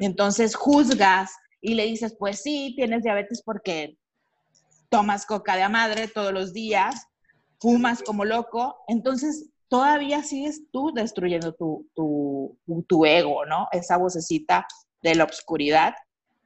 Entonces 0.00 0.56
juzgas 0.56 1.32
y 1.60 1.74
le 1.74 1.84
dices, 1.84 2.16
pues 2.18 2.40
sí, 2.40 2.72
tienes 2.76 3.02
diabetes 3.02 3.42
porque 3.44 3.98
tomas 4.88 5.26
coca 5.26 5.54
de 5.54 5.62
a 5.62 5.68
madre 5.68 6.08
todos 6.08 6.32
los 6.32 6.54
días, 6.54 7.06
fumas 7.60 8.02
como 8.02 8.24
loco, 8.24 8.76
entonces 8.88 9.50
todavía 9.68 10.22
sigues 10.22 10.62
tú 10.72 10.92
destruyendo 10.94 11.52
tu, 11.52 11.86
tu, 11.94 12.56
tu 12.88 13.04
ego, 13.04 13.44
¿no? 13.44 13.68
Esa 13.70 13.98
vocecita 13.98 14.66
de 15.02 15.14
la 15.14 15.24
oscuridad 15.24 15.94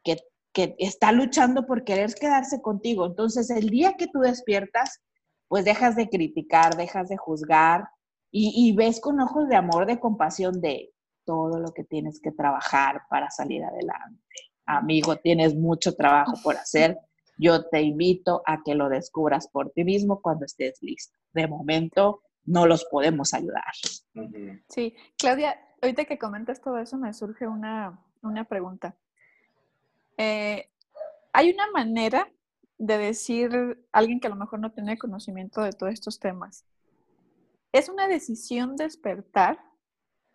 que, 0.04 0.16
que 0.52 0.75
está 0.78 1.12
luchando 1.12 1.66
por 1.66 1.85
querer 1.85 2.14
quedarse 2.14 2.61
contigo. 2.61 3.07
Entonces 3.07 3.50
el 3.50 3.71
día 3.71 3.95
que 3.99 4.09
tú 4.09 4.21
despiertas, 4.21 5.00
pues 5.49 5.64
dejas 5.64 5.97
de 5.97 6.09
criticar, 6.09 6.76
dejas 6.76 7.09
de 7.09 7.16
juzgar 7.16 7.88
y, 8.30 8.52
y 8.54 8.75
ves 8.75 9.00
con 9.00 9.21
ojos 9.21 9.49
de 9.49 9.57
amor, 9.57 9.87
de 9.87 10.00
compasión 10.00 10.61
de 10.61 10.92
todo 11.25 11.61
lo 11.61 11.73
que 11.73 11.85
tienes 11.85 12.21
que 12.21 12.33
trabajar 12.33 13.02
para 13.09 13.30
salir 13.30 13.62
adelante. 13.64 14.19
Amigo, 14.66 15.16
tienes 15.16 15.54
mucho 15.54 15.95
trabajo 15.95 16.35
por 16.42 16.57
hacer. 16.57 16.99
Yo 17.38 17.69
te 17.69 17.83
invito 17.83 18.42
a 18.47 18.62
que 18.62 18.75
lo 18.75 18.88
descubras 18.88 19.49
por 19.49 19.71
ti 19.71 19.85
mismo 19.85 20.21
cuando 20.21 20.45
estés 20.45 20.78
listo. 20.83 21.19
De 21.33 21.47
momento, 21.47 22.23
no 22.45 22.66
los 22.66 22.85
podemos 22.85 23.33
ayudar. 23.35 23.73
Sí, 24.69 24.95
Claudia, 25.16 25.57
ahorita 25.83 26.04
que 26.04 26.19
comentas 26.19 26.61
todo 26.61 26.78
eso 26.78 26.99
me 26.99 27.12
surge 27.12 27.47
una, 27.47 27.99
una 28.23 28.45
pregunta. 28.45 28.97
Eh, 30.17 30.69
¿Hay 31.33 31.50
una 31.50 31.71
manera 31.71 32.31
de 32.79 32.99
decir 32.99 33.53
a 33.93 33.99
alguien 33.99 34.21
que 34.21 34.27
a 34.27 34.31
lo 34.31 34.37
mejor 34.37 34.59
no 34.59 34.73
tiene 34.73 34.99
conocimiento 34.99 35.62
de 35.62 35.73
todos 35.73 35.93
estos 35.93 36.19
temas? 36.19 36.65
¿Es 37.73 37.89
una 37.89 38.09
decisión 38.09 38.77
despertar 38.77 39.61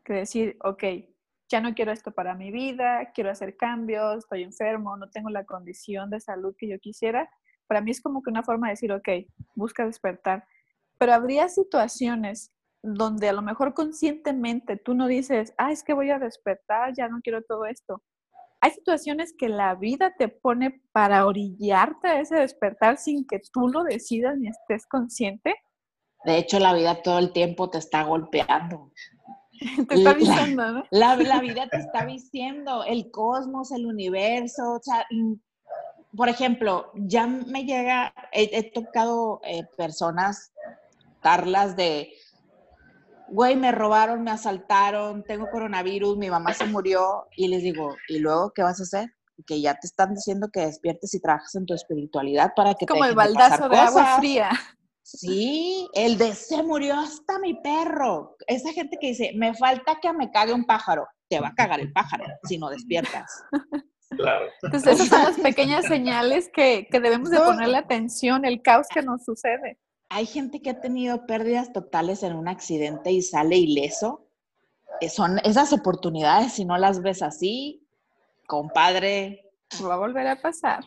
que 0.03 0.13
decir, 0.13 0.57
ok, 0.63 0.83
ya 1.49 1.61
no 1.61 1.73
quiero 1.73 1.91
esto 1.91 2.11
para 2.11 2.33
mi 2.33 2.51
vida, 2.51 3.11
quiero 3.13 3.29
hacer 3.29 3.57
cambios, 3.57 4.19
estoy 4.19 4.43
enfermo, 4.43 4.95
no 4.97 5.09
tengo 5.09 5.29
la 5.29 5.45
condición 5.45 6.09
de 6.09 6.19
salud 6.19 6.55
que 6.57 6.67
yo 6.69 6.79
quisiera? 6.79 7.29
Para 7.67 7.81
mí 7.81 7.91
es 7.91 8.01
como 8.01 8.23
que 8.23 8.29
una 8.29 8.43
forma 8.43 8.67
de 8.67 8.73
decir, 8.73 8.91
ok, 8.91 9.09
busca 9.55 9.85
despertar. 9.85 10.47
Pero 10.97 11.13
habría 11.13 11.49
situaciones 11.49 12.51
donde 12.85 13.29
a 13.29 13.33
lo 13.33 13.41
mejor 13.41 13.73
conscientemente 13.73 14.77
tú 14.77 14.93
no 14.93 15.07
dices, 15.07 15.53
ah, 15.57 15.71
es 15.71 15.83
que 15.83 15.93
voy 15.93 16.11
a 16.11 16.19
despertar, 16.19 16.93
ya 16.95 17.07
no 17.07 17.19
quiero 17.23 17.41
todo 17.43 17.65
esto. 17.65 18.03
Hay 18.61 18.71
situaciones 18.71 19.33
que 19.37 19.49
la 19.49 19.75
vida 19.75 20.13
te 20.17 20.27
pone 20.27 20.81
para 20.91 21.25
orillarte 21.25 22.07
a 22.07 22.19
ese 22.19 22.35
despertar 22.35 22.97
sin 22.97 23.25
que 23.27 23.41
tú 23.51 23.67
lo 23.67 23.83
decidas 23.83 24.37
ni 24.37 24.47
estés 24.47 24.85
consciente. 24.87 25.55
De 26.23 26.37
hecho, 26.37 26.59
la 26.59 26.73
vida 26.73 27.01
todo 27.03 27.19
el 27.19 27.31
tiempo 27.31 27.69
te 27.69 27.77
está 27.77 28.03
golpeando. 28.03 28.91
Te 29.87 29.95
está 29.95 30.11
La- 30.11 30.13
diciendo, 30.13 30.71
¿no? 30.71 30.83
La, 30.91 31.15
la 31.15 31.39
vida 31.39 31.67
te 31.69 31.77
está 31.77 32.05
diciendo, 32.05 32.83
el 32.83 33.09
cosmos, 33.09 33.71
el 33.71 33.85
universo, 33.85 34.73
o 34.73 34.79
sea, 34.81 35.05
mm, 35.09 35.33
por 36.17 36.27
ejemplo, 36.27 36.91
ya 36.95 37.25
me 37.27 37.63
llega, 37.63 38.13
he, 38.33 38.49
he 38.51 38.63
tocado 38.71 39.39
eh, 39.45 39.63
personas, 39.77 40.51
Carlas, 41.21 41.75
de, 41.77 42.11
güey, 43.29 43.55
me 43.55 43.71
robaron, 43.71 44.23
me 44.23 44.31
asaltaron, 44.31 45.23
tengo 45.23 45.47
coronavirus, 45.49 46.17
mi 46.17 46.29
mamá 46.29 46.53
se 46.53 46.65
murió, 46.65 47.27
y 47.35 47.47
les 47.47 47.63
digo, 47.63 47.95
¿y 48.07 48.19
luego 48.19 48.51
qué 48.53 48.63
vas 48.63 48.79
a 48.79 48.83
hacer? 48.83 49.09
Que 49.45 49.61
ya 49.61 49.73
te 49.75 49.87
están 49.87 50.13
diciendo 50.13 50.47
que 50.51 50.61
despiertes 50.61 51.13
y 51.13 51.19
trabajes 51.21 51.55
en 51.55 51.65
tu 51.65 51.73
espiritualidad 51.73 52.51
para 52.55 52.73
que 52.73 52.85
te 52.85 52.93
Como 52.93 53.05
el 53.05 53.15
dejen 53.15 53.33
de 53.33 53.33
pasar 53.33 53.49
baldazo 53.59 53.69
de 53.69 53.77
agua 53.77 54.01
cosas". 54.01 54.17
fría. 54.19 54.49
Sí, 55.03 55.87
el 55.93 56.17
de 56.17 56.33
se 56.33 56.63
murió 56.63 56.95
hasta 56.95 57.37
mi 57.37 57.53
perro. 57.61 58.35
Esa 58.47 58.71
gente 58.73 58.97
que 58.99 59.07
dice, 59.07 59.33
me 59.35 59.53
falta 59.53 59.99
que 60.01 60.11
me 60.13 60.31
cague 60.31 60.51
un 60.53 60.65
pájaro. 60.65 61.05
Te 61.29 61.39
va 61.39 61.49
a 61.49 61.53
cagar 61.53 61.79
el 61.79 61.91
pájaro 61.93 62.25
si 62.43 62.57
no 62.57 62.69
despiertas. 62.69 63.29
Claro. 64.09 64.45
Entonces, 64.63 64.93
esas 64.93 65.07
son 65.09 65.23
las 65.23 65.39
pequeñas 65.39 65.85
señales 65.85 66.49
que, 66.53 66.87
que 66.89 66.99
debemos 66.99 67.29
de 67.29 67.39
ponerle 67.39 67.77
atención, 67.77 68.45
el 68.45 68.61
caos 68.61 68.87
que 68.93 69.01
nos 69.01 69.23
sucede. 69.25 69.77
Hay 70.09 70.25
gente 70.25 70.61
que 70.61 70.69
ha 70.69 70.81
tenido 70.81 71.25
pérdidas 71.25 71.73
totales 71.73 72.23
en 72.23 72.35
un 72.35 72.47
accidente 72.47 73.11
y 73.11 73.21
sale 73.21 73.57
ileso. 73.57 74.27
Eh, 75.01 75.09
Son 75.09 75.39
esas 75.43 75.73
oportunidades, 75.73 76.53
si 76.53 76.63
no 76.65 76.77
las 76.77 77.01
ves 77.01 77.21
así, 77.21 77.85
compadre, 78.47 79.41
Va 79.83 79.95
a 79.95 79.97
volver 79.97 80.27
a 80.27 80.39
pasar. 80.41 80.85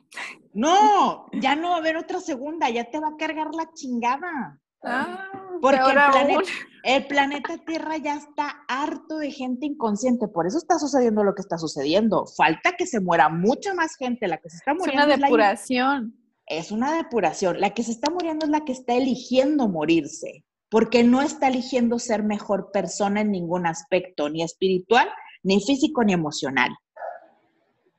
no, 0.54 1.26
ya 1.32 1.56
no 1.56 1.70
va 1.70 1.74
a 1.74 1.78
haber 1.78 1.96
otra 1.96 2.20
segunda, 2.20 2.70
ya 2.70 2.84
te 2.90 3.00
va 3.00 3.08
a 3.08 3.16
cargar 3.18 3.48
la 3.54 3.68
chingada. 3.74 4.60
Ah, 4.84 5.28
Porque 5.60 5.78
el 5.78 5.92
planeta, 6.12 6.50
el 6.84 7.06
planeta 7.08 7.58
Tierra 7.66 7.96
ya 7.96 8.14
está 8.14 8.64
harto 8.68 9.18
de 9.18 9.32
gente 9.32 9.66
inconsciente, 9.66 10.28
por 10.28 10.46
eso 10.46 10.58
está 10.58 10.78
sucediendo 10.78 11.24
lo 11.24 11.34
que 11.34 11.42
está 11.42 11.58
sucediendo. 11.58 12.24
Falta 12.36 12.72
que 12.78 12.86
se 12.86 13.00
muera 13.00 13.28
mucha 13.28 13.74
más 13.74 13.96
gente, 13.96 14.28
la 14.28 14.38
que 14.38 14.48
se 14.48 14.58
está 14.58 14.70
Es 14.72 14.78
muriendo 14.78 15.04
una 15.04 15.14
es 15.14 15.20
la- 15.20 15.26
depuración. 15.26 16.14
Es 16.48 16.70
una 16.70 16.96
depuración. 16.96 17.60
La 17.60 17.70
que 17.70 17.82
se 17.82 17.92
está 17.92 18.10
muriendo 18.10 18.46
es 18.46 18.50
la 18.50 18.64
que 18.64 18.72
está 18.72 18.94
eligiendo 18.94 19.68
morirse, 19.68 20.44
porque 20.70 21.04
no 21.04 21.22
está 21.22 21.48
eligiendo 21.48 21.98
ser 21.98 22.22
mejor 22.22 22.70
persona 22.72 23.20
en 23.20 23.30
ningún 23.30 23.66
aspecto, 23.66 24.28
ni 24.28 24.42
espiritual, 24.42 25.08
ni 25.42 25.60
físico, 25.60 26.04
ni 26.04 26.12
emocional. 26.12 26.70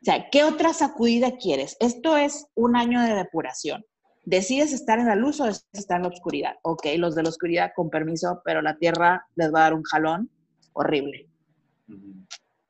O 0.02 0.06
sea, 0.06 0.30
¿qué 0.30 0.44
otra 0.44 0.74
sacudida 0.74 1.38
quieres? 1.38 1.76
Esto 1.80 2.18
es 2.18 2.48
un 2.56 2.76
año 2.76 3.02
de 3.02 3.16
depuración. 3.16 3.86
¿Decides 4.24 4.74
estar 4.74 5.00
en 5.00 5.08
la 5.08 5.16
luz 5.16 5.42
o 5.42 5.46
decides 5.46 5.68
estar 5.74 5.98
en 5.98 6.04
la 6.04 6.10
oscuridad? 6.10 6.56
Ok, 6.62 6.86
los 6.98 7.16
de 7.16 7.24
la 7.24 7.30
oscuridad, 7.30 7.72
con 7.76 7.90
permiso, 7.90 8.42
pero 8.46 8.62
la 8.62 8.78
Tierra 8.78 9.26
les 9.36 9.54
va 9.54 9.60
a 9.60 9.64
dar 9.64 9.74
un 9.74 9.84
jalón 9.84 10.30
horrible. 10.74 11.30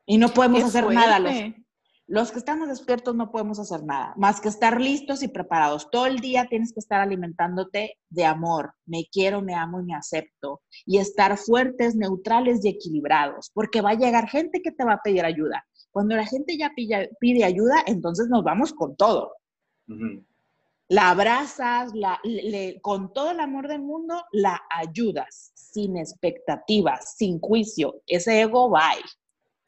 Y 0.05 0.17
no 0.17 0.29
podemos 0.29 0.59
Qué 0.59 0.65
hacer 0.65 0.87
nada. 0.87 1.19
Los, 1.19 1.33
fuerte. 1.33 1.65
Los 2.09 2.31
que 2.31 2.39
estamos 2.39 2.67
despiertos 2.67 3.15
no 3.15 3.31
podemos 3.31 3.59
hacer 3.59 3.83
nada, 3.83 4.13
más 4.17 4.41
que 4.41 4.49
estar 4.49 4.81
listos 4.81 5.21
y 5.21 5.27
preparados. 5.27 5.89
Todo 5.91 6.07
el 6.07 6.19
día 6.19 6.47
tienes 6.49 6.73
que 6.73 6.79
estar 6.79 6.99
alimentándote 7.01 7.97
de 8.09 8.25
amor. 8.25 8.73
Me 8.87 9.05
quiero, 9.11 9.41
me 9.43 9.53
amo 9.53 9.79
y 9.79 9.85
me 9.85 9.95
acepto. 9.95 10.61
Y 10.85 10.97
estar 10.97 11.37
fuertes, 11.37 11.95
neutrales 11.95 12.65
y 12.65 12.69
equilibrados, 12.69 13.51
porque 13.53 13.81
va 13.81 13.91
a 13.91 13.95
llegar 13.95 14.27
gente 14.27 14.61
que 14.61 14.71
te 14.71 14.83
va 14.83 14.93
a 14.93 15.01
pedir 15.03 15.23
ayuda. 15.23 15.63
Cuando 15.91 16.15
la 16.15 16.25
gente 16.25 16.57
ya 16.57 16.71
pide 16.75 17.43
ayuda, 17.43 17.83
entonces 17.85 18.27
nos 18.27 18.43
vamos 18.43 18.73
con 18.73 18.95
todo. 18.95 19.33
La 20.87 21.11
abrazas, 21.11 21.91
la, 21.93 22.19
le- 22.23 22.79
con 22.81 23.13
todo 23.13 23.29
el 23.31 23.39
amor 23.39 23.67
del 23.67 23.81
mundo, 23.81 24.23
la 24.31 24.59
ayudas, 24.71 25.51
sin 25.53 25.95
expectativas, 25.97 27.15
sin 27.17 27.39
juicio. 27.39 28.01
Ese 28.07 28.41
ego 28.41 28.71
va 28.71 28.89
ahí. 28.89 29.01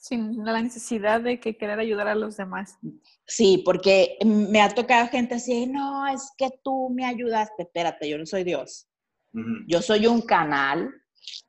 Sin 0.02 0.44
la 0.44 0.60
necesidad 0.60 1.22
de 1.22 1.40
que 1.40 1.58
querer 1.58 1.78
ayudar 1.78 2.08
a 2.08 2.16
los 2.16 2.36
demás. 2.36 2.80
Sí, 3.28 3.62
porque 3.64 4.18
me 4.26 4.60
ha 4.60 4.74
tocado 4.74 5.08
gente 5.10 5.36
así, 5.36 5.68
no, 5.68 6.08
es 6.08 6.32
que 6.36 6.50
tú 6.64 6.90
me 6.90 7.06
ayudaste, 7.06 7.64
espérate, 7.64 8.10
yo 8.10 8.18
no 8.18 8.26
soy 8.26 8.44
Dios. 8.44 8.88
Yo 9.68 9.84
soy 9.84 10.08
un 10.08 10.22
canal, 10.22 10.90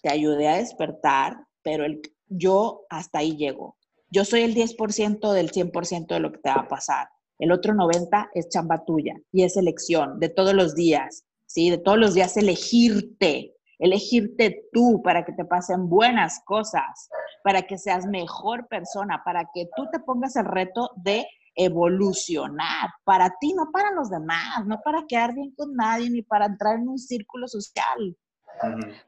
te 0.02 0.12
ayudé 0.12 0.48
a 0.48 0.58
despertar, 0.58 1.34
pero 1.62 1.86
el, 1.86 2.02
yo 2.28 2.82
hasta 2.90 3.20
ahí 3.20 3.36
llego. 3.38 3.78
Yo 4.10 4.26
soy 4.26 4.42
el 4.42 4.54
10% 4.54 5.32
del 5.32 5.50
100% 5.50 6.06
de 6.08 6.20
lo 6.20 6.30
que 6.30 6.38
te 6.38 6.50
va 6.50 6.60
a 6.60 6.68
pasar. 6.68 7.08
El 7.38 7.52
otro 7.52 7.72
90% 7.72 8.28
es 8.34 8.50
chamba 8.50 8.84
tuya 8.84 9.14
y 9.32 9.44
es 9.44 9.56
elección 9.56 10.20
de 10.20 10.28
todos 10.28 10.52
los 10.52 10.74
días, 10.74 11.24
¿sí? 11.46 11.70
De 11.70 11.78
todos 11.78 11.96
los 11.96 12.12
días 12.12 12.36
elegirte, 12.36 13.51
elegirte 13.82 14.68
tú 14.72 15.02
para 15.02 15.24
que 15.24 15.32
te 15.32 15.44
pasen 15.44 15.88
buenas 15.88 16.40
cosas, 16.44 17.10
para 17.42 17.62
que 17.62 17.78
seas 17.78 18.06
mejor 18.06 18.68
persona, 18.68 19.22
para 19.24 19.50
que 19.52 19.68
tú 19.76 19.88
te 19.90 19.98
pongas 19.98 20.36
el 20.36 20.44
reto 20.44 20.90
de 20.96 21.26
evolucionar 21.56 22.90
para 23.04 23.34
ti, 23.40 23.52
no 23.54 23.70
para 23.72 23.90
los 23.90 24.08
demás, 24.08 24.64
no 24.66 24.80
para 24.84 25.04
quedar 25.08 25.34
bien 25.34 25.52
con 25.56 25.74
nadie, 25.74 26.08
ni 26.10 26.22
para 26.22 26.46
entrar 26.46 26.76
en 26.76 26.88
un 26.88 26.98
círculo 26.98 27.48
social. 27.48 28.16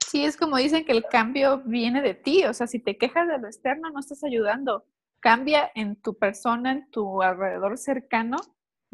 Sí, 0.05 0.25
es 0.25 0.37
como 0.37 0.57
dicen 0.57 0.85
que 0.85 0.93
el 0.93 1.05
cambio 1.05 1.63
viene 1.65 2.03
de 2.03 2.15
ti, 2.15 2.45
o 2.45 2.53
sea, 2.53 2.67
si 2.67 2.81
te 2.81 2.99
quejas 2.99 3.29
de 3.29 3.39
lo 3.39 3.47
externo 3.47 3.91
no 3.91 4.01
estás 4.01 4.25
ayudando. 4.25 4.85
Cambia 5.21 5.71
en 5.77 5.97
tu 6.03 6.19
persona, 6.19 6.73
en 6.73 6.91
tu 6.91 7.23
alrededor 7.23 7.79
cercano. 7.79 8.39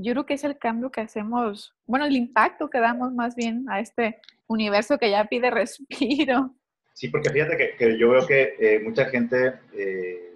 Yo 0.03 0.13
creo 0.13 0.27
que 0.27 0.35
es 0.35 0.45
el 0.45 0.59
cambio 0.59 0.91
que 0.91 1.01
hacemos, 1.01 1.75
bueno, 1.87 2.07
el 2.07 2.17
impacto 2.17 2.71
que 2.71 2.81
damos 2.81 3.13
más 3.13 3.35
bien 3.35 3.67
a 3.69 3.81
este 3.81 4.19
universo 4.47 4.99
que 4.99 5.11
ya 5.11 5.25
pide 5.27 5.51
respiro. 5.51 6.55
Sí, 6.95 7.09
porque 7.09 7.31
fíjate 7.31 7.57
que, 7.57 7.77
que 7.77 7.99
yo 7.99 8.11
veo 8.11 8.27
que 8.27 8.55
eh, 8.59 8.81
mucha 8.81 9.07
gente, 9.07 9.55
eh, 9.73 10.35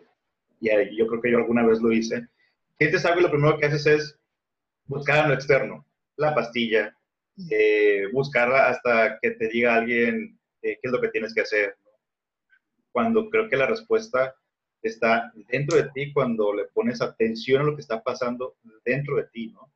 y 0.60 0.96
yo 0.96 1.06
creo 1.06 1.20
que 1.20 1.30
yo 1.30 1.38
alguna 1.38 1.66
vez 1.66 1.80
lo 1.80 1.92
hice, 1.92 2.26
sientes 2.78 3.04
algo 3.04 3.20
y 3.20 3.22
lo 3.22 3.30
primero 3.30 3.58
que 3.58 3.66
haces 3.66 3.86
es 3.86 4.18
buscar 4.86 5.24
en 5.24 5.28
lo 5.28 5.34
externo, 5.34 5.86
la 6.16 6.34
pastilla, 6.34 6.96
eh, 7.50 8.06
buscar 8.12 8.52
hasta 8.52 9.18
que 9.20 9.32
te 9.32 9.48
diga 9.48 9.74
alguien 9.74 10.38
eh, 10.62 10.78
qué 10.80 10.88
es 10.88 10.92
lo 10.92 11.00
que 11.00 11.08
tienes 11.08 11.34
que 11.34 11.42
hacer. 11.42 11.76
Cuando 12.92 13.28
creo 13.28 13.48
que 13.48 13.56
la 13.56 13.66
respuesta 13.66 14.34
está 14.88 15.32
dentro 15.48 15.76
de 15.76 15.90
ti, 15.94 16.12
cuando 16.12 16.52
le 16.52 16.64
pones 16.66 17.00
atención 17.00 17.62
a 17.62 17.64
lo 17.64 17.74
que 17.74 17.82
está 17.82 18.02
pasando 18.02 18.56
dentro 18.84 19.16
de 19.16 19.24
ti, 19.24 19.48
¿no? 19.48 19.70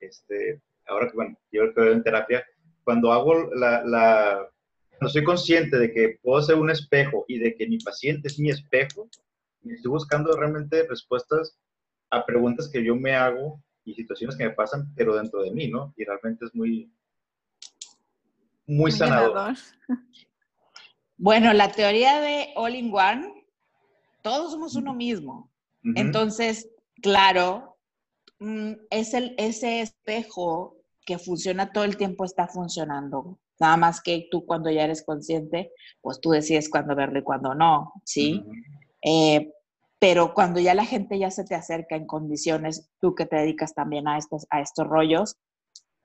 Este, 0.00 0.60
ahora 0.86 1.08
que, 1.08 1.14
bueno, 1.14 1.38
yo 1.52 1.72
que 1.74 1.92
en 1.92 2.02
terapia, 2.02 2.44
cuando 2.84 3.12
hago 3.12 3.54
la, 3.54 3.84
la 3.84 4.48
cuando 4.90 5.12
soy 5.12 5.22
consciente 5.22 5.78
de 5.78 5.92
que 5.92 6.18
puedo 6.22 6.42
ser 6.42 6.56
un 6.56 6.70
espejo 6.70 7.24
y 7.28 7.38
de 7.38 7.54
que 7.54 7.68
mi 7.68 7.78
paciente 7.78 8.28
es 8.28 8.38
mi 8.38 8.50
espejo, 8.50 9.08
y 9.62 9.74
estoy 9.74 9.90
buscando 9.90 10.36
realmente 10.36 10.86
respuestas 10.88 11.58
a 12.10 12.24
preguntas 12.24 12.68
que 12.68 12.82
yo 12.82 12.96
me 12.96 13.14
hago 13.14 13.62
y 13.84 13.94
situaciones 13.94 14.36
que 14.36 14.44
me 14.44 14.50
pasan, 14.50 14.92
pero 14.96 15.14
dentro 15.14 15.42
de 15.42 15.50
mí, 15.52 15.68
¿no? 15.68 15.94
Y 15.96 16.04
realmente 16.04 16.46
es 16.46 16.54
muy, 16.54 16.90
muy 18.66 18.76
Muy 18.76 18.92
sanador. 18.92 19.54
Bueno, 21.16 21.52
la 21.52 21.72
teoría 21.72 22.20
de 22.20 22.52
All 22.54 22.76
in 22.76 22.94
One, 22.94 23.37
todos 24.22 24.52
somos 24.52 24.74
uno 24.76 24.94
mismo. 24.94 25.50
Entonces, 25.94 26.68
claro, 27.00 27.78
mm, 28.40 28.72
es 28.90 29.14
el, 29.14 29.34
ese 29.38 29.80
espejo 29.80 30.76
que 31.06 31.18
funciona 31.18 31.72
todo 31.72 31.84
el 31.84 31.96
tiempo 31.96 32.24
está 32.24 32.46
funcionando. 32.48 33.38
Nada 33.58 33.76
más 33.76 34.02
que 34.02 34.28
tú 34.30 34.44
cuando 34.44 34.70
ya 34.70 34.84
eres 34.84 35.02
consciente, 35.02 35.72
pues 36.00 36.20
tú 36.20 36.30
decides 36.30 36.68
cuándo 36.68 36.94
verlo 36.94 37.18
y 37.18 37.22
cuándo 37.22 37.54
no, 37.54 37.92
¿sí? 38.04 38.44
Eh, 39.02 39.50
pero 39.98 40.34
cuando 40.34 40.60
ya 40.60 40.74
la 40.74 40.84
gente 40.84 41.18
ya 41.18 41.30
se 41.30 41.44
te 41.44 41.54
acerca 41.54 41.96
en 41.96 42.06
condiciones, 42.06 42.90
tú 43.00 43.14
que 43.14 43.26
te 43.26 43.36
dedicas 43.36 43.74
también 43.74 44.06
a 44.06 44.18
estos, 44.18 44.46
a 44.50 44.60
estos 44.60 44.86
rollos, 44.86 45.36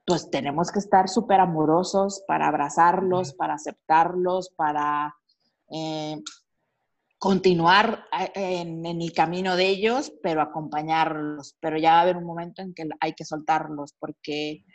pues 0.06 0.30
tenemos 0.30 0.71
que 0.71 0.80
estar 0.80 1.08
súper 1.08 1.39
amorosos 1.39 2.23
para 2.28 2.47
abrazarlos, 2.47 3.34
para 3.34 3.54
aceptarlos, 3.54 4.49
para 4.56 5.15
eh, 5.69 6.21
continuar 7.24 8.04
en, 8.36 8.86
en 8.86 9.02
el 9.02 9.14
camino 9.14 9.56
de 9.56 9.70
ellos, 9.70 10.12
pero 10.22 10.42
acompañarlos. 10.42 11.56
Pero 11.62 11.78
ya 11.78 11.92
va 11.94 12.00
a 12.00 12.02
haber 12.02 12.18
un 12.18 12.26
momento 12.26 12.62
en 12.62 12.74
que 12.74 12.84
hay 13.00 13.14
que 13.14 13.24
soltarlos 13.24 13.94
porque 13.98 14.66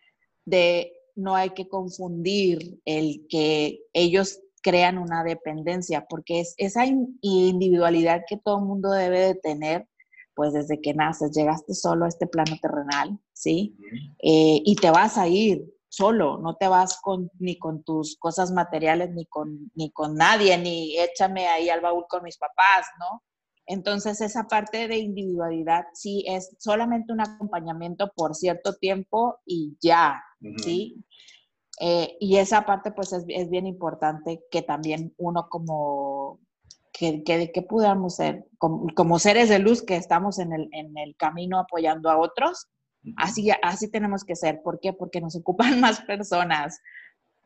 de, 0.47 0.95
no 1.15 1.37
hay 1.37 1.51
que 1.51 1.69
confundir 1.69 2.81
el 2.87 3.27
que 3.29 3.81
ellos 3.93 4.41
crean 4.63 4.97
una 4.97 5.25
dependencia, 5.25 6.07
porque 6.09 6.41
es 6.41 6.55
esa 6.57 6.87
in- 6.87 7.19
individualidad 7.21 8.23
que 8.27 8.39
todo 8.39 8.61
mundo 8.61 8.93
debe 8.93 9.21
de 9.21 9.35
tener, 9.35 9.87
pues 10.35 10.55
desde 10.55 10.81
que 10.81 10.95
naces, 10.95 11.37
llegaste 11.37 11.75
solo 11.75 12.07
a 12.07 12.09
este 12.09 12.27
plano 12.27 12.57
terrenal, 12.63 13.19
¿sí? 13.35 13.77
Eh, 14.23 14.63
y 14.65 14.75
te 14.77 14.91
vas 14.91 15.19
a 15.19 15.29
ir 15.29 15.71
solo, 15.99 16.39
no 16.39 16.55
te 16.55 16.69
vas 16.69 17.01
con, 17.03 17.31
ni 17.41 17.59
con 17.59 17.83
tus 17.83 18.17
cosas 18.19 18.53
materiales, 18.53 19.11
ni 19.11 19.27
con, 19.27 19.71
ni 19.75 19.91
con 19.91 20.15
nadie, 20.15 20.57
ni 20.57 20.97
échame 20.97 21.49
ahí 21.49 21.69
al 21.69 21.81
baúl 21.81 22.05
con 22.09 22.23
mis 22.23 22.39
papás, 22.39 22.87
¿no? 23.01 23.23
Entonces 23.67 24.21
esa 24.21 24.45
parte 24.47 24.89
de 24.89 24.97
individualidad 24.97 25.85
sí 25.93 26.25
es 26.27 26.57
solamente 26.59 27.13
un 27.13 27.21
acompañamiento 27.21 28.11
por 28.17 28.35
cierto 28.35 28.77
tiempo 28.77 29.41
y 29.45 29.77
ya. 29.81 30.23
¿sí? 30.63 31.05
Eh, 31.81 32.17
y 32.19 32.37
esa 32.37 32.65
parte 32.65 32.93
pues 32.93 33.13
es, 33.13 33.25
es 33.29 33.51
bien 33.51 33.67
importante 33.67 34.43
que 34.51 34.63
también 34.63 35.13
uno 35.19 35.49
como, 35.51 36.41
que, 36.93 37.23
que, 37.25 37.53
que 37.53 37.63
podamos 37.63 38.17
ser, 38.17 38.47
como, 38.57 38.87
como 38.95 39.19
seres 39.19 39.51
de 39.51 39.59
luz 39.59 39.83
que 39.83 39.97
estamos 39.97 40.39
en 40.39 40.55
el, 40.55 40.69
en 40.73 40.97
el 40.97 41.15
camino 41.17 41.59
apoyando 41.59 42.09
a 42.09 42.17
otros. 42.17 42.69
Así, 43.16 43.51
así 43.62 43.90
tenemos 43.90 44.25
que 44.25 44.37
ser. 44.37 44.61
¿Por 44.62 44.81
qué? 44.81 44.92
Porque 44.92 45.21
nos 45.21 45.37
ocupan 45.37 45.81
más 45.81 46.01
personas. 46.03 46.81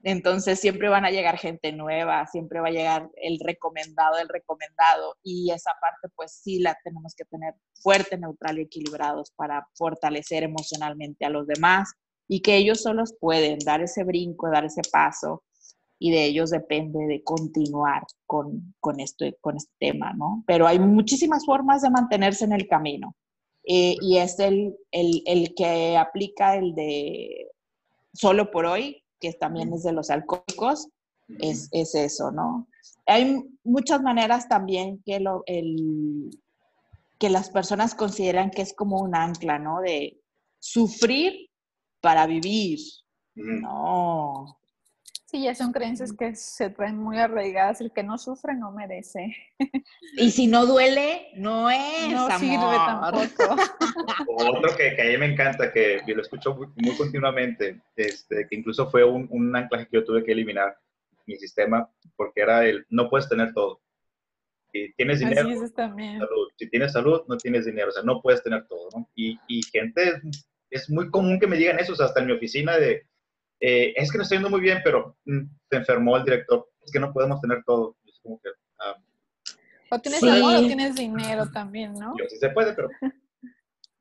Entonces 0.05 0.59
siempre 0.59 0.89
van 0.89 1.05
a 1.05 1.11
llegar 1.11 1.39
gente 1.39 1.71
nueva, 1.73 2.27
siempre 2.27 2.61
va 2.61 2.69
a 2.69 2.73
llegar 2.73 3.09
el 3.17 3.39
recomendado 3.39 4.17
del 4.17 4.29
recomendado 4.29 5.17
y 5.23 5.53
esa 5.53 5.71
parte 5.81 6.13
pues 6.17 6.41
sí 6.43 6.59
la 6.59 6.77
tenemos 6.83 7.15
que 7.15 7.25
tener 7.25 7.55
fuerte, 7.75 8.19
neutral 8.19 8.59
y 8.59 8.63
equilibrados 8.63 9.31
para 9.37 9.65
fortalecer 9.75 10.43
emocionalmente 10.43 11.25
a 11.25 11.31
los 11.31 11.47
demás 11.47 11.93
y 12.27 12.41
que 12.41 12.57
ellos 12.57 12.83
solos 12.83 13.15
pueden 13.21 13.61
dar 13.61 13.81
ese 13.81 14.03
brinco, 14.03 14.51
dar 14.51 14.65
ese 14.65 14.83
paso 14.91 15.45
y 16.01 16.11
de 16.11 16.25
ellos 16.25 16.51
depende 16.51 17.07
de 17.07 17.23
continuar 17.23 18.03
con, 18.27 18.75
con, 18.81 18.99
esto, 18.99 19.25
con 19.41 19.57
este 19.57 19.73
tema, 19.79 20.13
¿no? 20.15 20.43
Pero 20.49 20.67
hay 20.67 20.81
muchísimas 20.81 21.45
formas 21.47 21.81
de 21.81 21.91
mantenerse 21.91 22.45
en 22.45 22.53
el 22.53 22.67
camino. 22.67 23.15
Eh, 23.65 23.97
y 24.01 24.19
es 24.19 24.39
el, 24.41 24.77
el, 24.91 25.23
el, 25.27 25.55
que 25.55 25.97
aplica 25.97 26.57
el 26.57 26.75
de 26.75 27.49
solo 28.13 28.51
por 28.51 28.67
hoy, 28.67 29.03
que 29.21 29.33
también 29.35 29.73
es 29.73 29.85
de 29.85 29.93
los 29.93 30.11
alcohólicos, 30.11 30.89
es, 31.39 31.69
es 31.71 31.95
eso, 31.95 32.33
¿no? 32.33 32.67
Hay 33.07 33.41
muchas 33.65 34.03
maneras 34.03 34.49
también 34.49 35.03
que, 35.05 35.21
lo, 35.21 35.43
el, 35.47 36.31
que 37.19 37.31
las 37.31 37.51
personas 37.51 37.95
consideran 37.95 38.51
que 38.51 38.63
es 38.63 38.75
como 38.75 39.01
un 39.01 39.15
ancla, 39.15 39.59
¿no? 39.59 39.81
De 39.81 40.21
sufrir 40.59 41.49
para 42.01 42.27
vivir. 42.27 42.81
No. 43.35 44.59
Sí, 45.33 45.45
ya 45.45 45.55
son 45.55 45.73
creencias 45.73 46.13
que 46.13 46.35
se 46.35 46.69
traen 46.69 46.99
muy 46.99 47.17
arraigadas. 47.17 47.81
El 47.81 47.91
que 47.91 48.03
no 48.03 48.19
sufre 48.19 48.55
no 48.55 48.71
merece. 48.71 49.35
Y 50.19 50.31
si 50.31 50.47
no 50.47 50.67
duele, 50.67 51.29
no 51.37 51.71
es. 51.71 52.11
No 52.11 52.27
amor. 52.27 52.39
sirve 52.39 52.59
tampoco. 52.59 53.57
Otro 54.29 54.77
que, 54.77 54.95
que 54.95 55.01
a 55.01 55.07
mí 55.07 55.17
me 55.17 55.33
encanta, 55.33 55.73
que 55.73 56.03
yo 56.07 56.15
lo 56.17 56.21
escucho 56.21 56.55
muy, 56.55 56.67
muy 56.77 56.95
continuamente, 56.99 57.81
este, 57.97 58.47
que 58.47 58.57
incluso 58.57 58.91
fue 58.91 59.05
un, 59.05 59.27
un 59.31 59.57
anclaje 59.57 59.87
que 59.87 59.97
yo 59.97 60.05
tuve 60.05 60.23
que 60.23 60.33
eliminar 60.33 60.77
mi 61.25 61.37
sistema, 61.37 61.91
porque 62.15 62.43
era 62.43 62.67
el 62.67 62.85
no 62.91 63.09
puedes 63.09 63.27
tener 63.27 63.55
todo. 63.55 63.81
Si 64.71 64.93
tienes 64.99 65.21
dinero, 65.21 65.49
Así 65.49 65.65
es 65.65 65.75
también. 65.75 66.19
salud. 66.19 66.49
Si 66.59 66.69
tienes 66.69 66.93
salud, 66.93 67.23
no 67.27 67.39
tienes 67.39 67.65
dinero. 67.65 67.89
O 67.89 67.93
sea, 67.93 68.03
no 68.03 68.21
puedes 68.21 68.43
tener 68.43 68.67
todo, 68.67 68.91
¿no? 68.95 69.09
Y, 69.15 69.39
y 69.49 69.63
gente, 69.63 70.21
es 70.69 70.91
muy 70.91 71.11
común 71.11 71.41
que 71.41 71.47
me 71.47 71.57
digan 71.57 71.79
eso, 71.79 71.95
o 71.95 71.97
sea, 71.97 72.05
hasta 72.05 72.21
en 72.21 72.27
mi 72.27 72.33
oficina 72.33 72.77
de, 72.77 73.07
eh, 73.63 73.95
es 73.97 74.11
que 74.11 74.19
no 74.19 74.23
estoy 74.25 74.39
yendo 74.39 74.51
muy 74.51 74.61
bien, 74.61 74.81
pero 74.85 75.17
mm, 75.25 75.41
se 75.71 75.77
enfermó 75.77 76.17
el 76.17 76.25
director, 76.25 76.69
es 76.85 76.91
que 76.93 77.01
no 77.01 77.13
podemos 77.13 77.41
tener 77.41 77.63
todo. 77.65 77.97
Y 78.05 78.11
es 78.11 78.19
como 78.23 78.41
que, 78.41 78.49
ah, 78.81 78.97
O 79.91 79.99
tienes 80.01 80.21
Sí. 80.21 80.29
amor 80.29 80.57
o 80.57 80.61
tienes 80.67 80.95
dinero 80.97 81.47
también, 81.51 81.93
¿no? 81.95 82.15
yo 82.19 82.25
sí 82.29 82.37
se 82.39 82.51
puede, 82.51 82.75
pero 82.75 82.89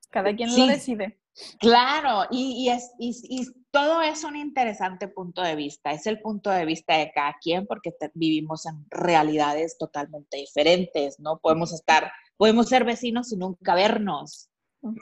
Cada 0.09 0.35
quien 0.35 0.49
Sí. 0.49 0.59
lo 0.59 0.67
decide. 0.67 1.17
Claro, 1.59 2.27
y, 2.29 2.65
y 2.65 2.69
es, 2.69 2.91
y, 2.99 3.15
y 3.29 3.47
todo 3.71 4.01
es 4.01 4.25
un 4.25 4.35
interesante 4.35 5.07
punto 5.07 5.41
de 5.41 5.55
vista. 5.55 5.91
Es 5.93 6.05
el 6.05 6.19
punto 6.19 6.49
de 6.49 6.65
vista 6.65 6.97
de 6.97 7.09
cada 7.13 7.35
quien 7.41 7.65
porque 7.65 7.91
te- 7.93 8.11
vivimos 8.13 8.65
en 8.65 8.85
realidades 8.89 9.77
totalmente 9.77 10.35
diferentes, 10.37 11.17
¿no? 11.21 11.37
Podemos 11.39 11.71
estar, 11.71 12.11
podemos 12.35 12.67
ser 12.67 12.83
vecinos 12.83 13.29
sin 13.29 13.39
nunca 13.39 13.73
vernos, 13.73 14.49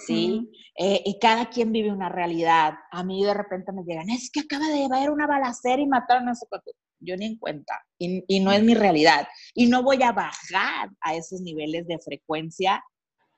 ¿sí? 0.06 0.50
Eh, 0.78 1.02
y 1.06 1.20
cada 1.20 1.50
quien 1.50 1.72
vive 1.72 1.92
una 1.92 2.10
realidad. 2.10 2.74
A 2.92 3.04
mí 3.04 3.24
de 3.24 3.34
repente 3.34 3.72
me 3.72 3.84
llegan, 3.84 4.10
es 4.10 4.30
que 4.32 4.42
acaba 4.42 4.68
de 4.68 4.86
haber 4.86 5.10
una 5.10 5.28
balacera 5.28 5.82
y 5.82 5.88
mataron 5.88 6.24
a 6.24 6.32
no 6.32 6.36
sé 6.36 6.46
cuánto. 6.50 6.72
Yo 7.02 7.16
ni 7.16 7.26
en 7.28 7.38
cuenta. 7.38 7.74
Y, 7.98 8.24
y 8.28 8.40
no 8.42 8.52
es 8.52 8.62
mi 8.64 8.74
realidad. 8.76 9.28
Y 9.54 9.68
no 9.68 9.84
voy 9.84 10.04
a 10.04 10.12
bajar 10.12 10.90
a 11.02 11.16
esos 11.16 11.42
niveles 11.42 11.88
de 11.88 11.98
frecuencia 12.00 12.84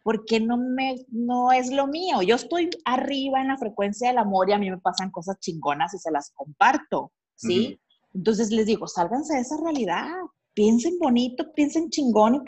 porque 0.03 0.39
no, 0.39 0.57
me, 0.57 0.95
no 1.09 1.51
es 1.51 1.71
lo 1.71 1.85
mío. 1.85 2.23
Yo 2.23 2.35
estoy 2.35 2.69
arriba 2.85 3.39
en 3.39 3.49
la 3.49 3.57
frecuencia 3.57 4.07
del 4.07 4.17
amor 4.17 4.49
y 4.49 4.53
a 4.53 4.57
mí 4.57 4.71
me 4.71 4.79
pasan 4.79 5.11
cosas 5.11 5.39
chingonas 5.39 5.93
y 5.93 5.99
se 5.99 6.09
las 6.11 6.31
comparto, 6.33 7.11
¿sí? 7.35 7.79
Entonces 8.13 8.49
les 8.49 8.65
digo, 8.65 8.87
sálganse 8.87 9.35
de 9.35 9.41
esa 9.41 9.57
realidad. 9.61 10.07
Piensen 10.53 10.97
bonito, 10.99 11.53
piensen 11.53 11.89
chingón 11.89 12.35
y 12.35 12.39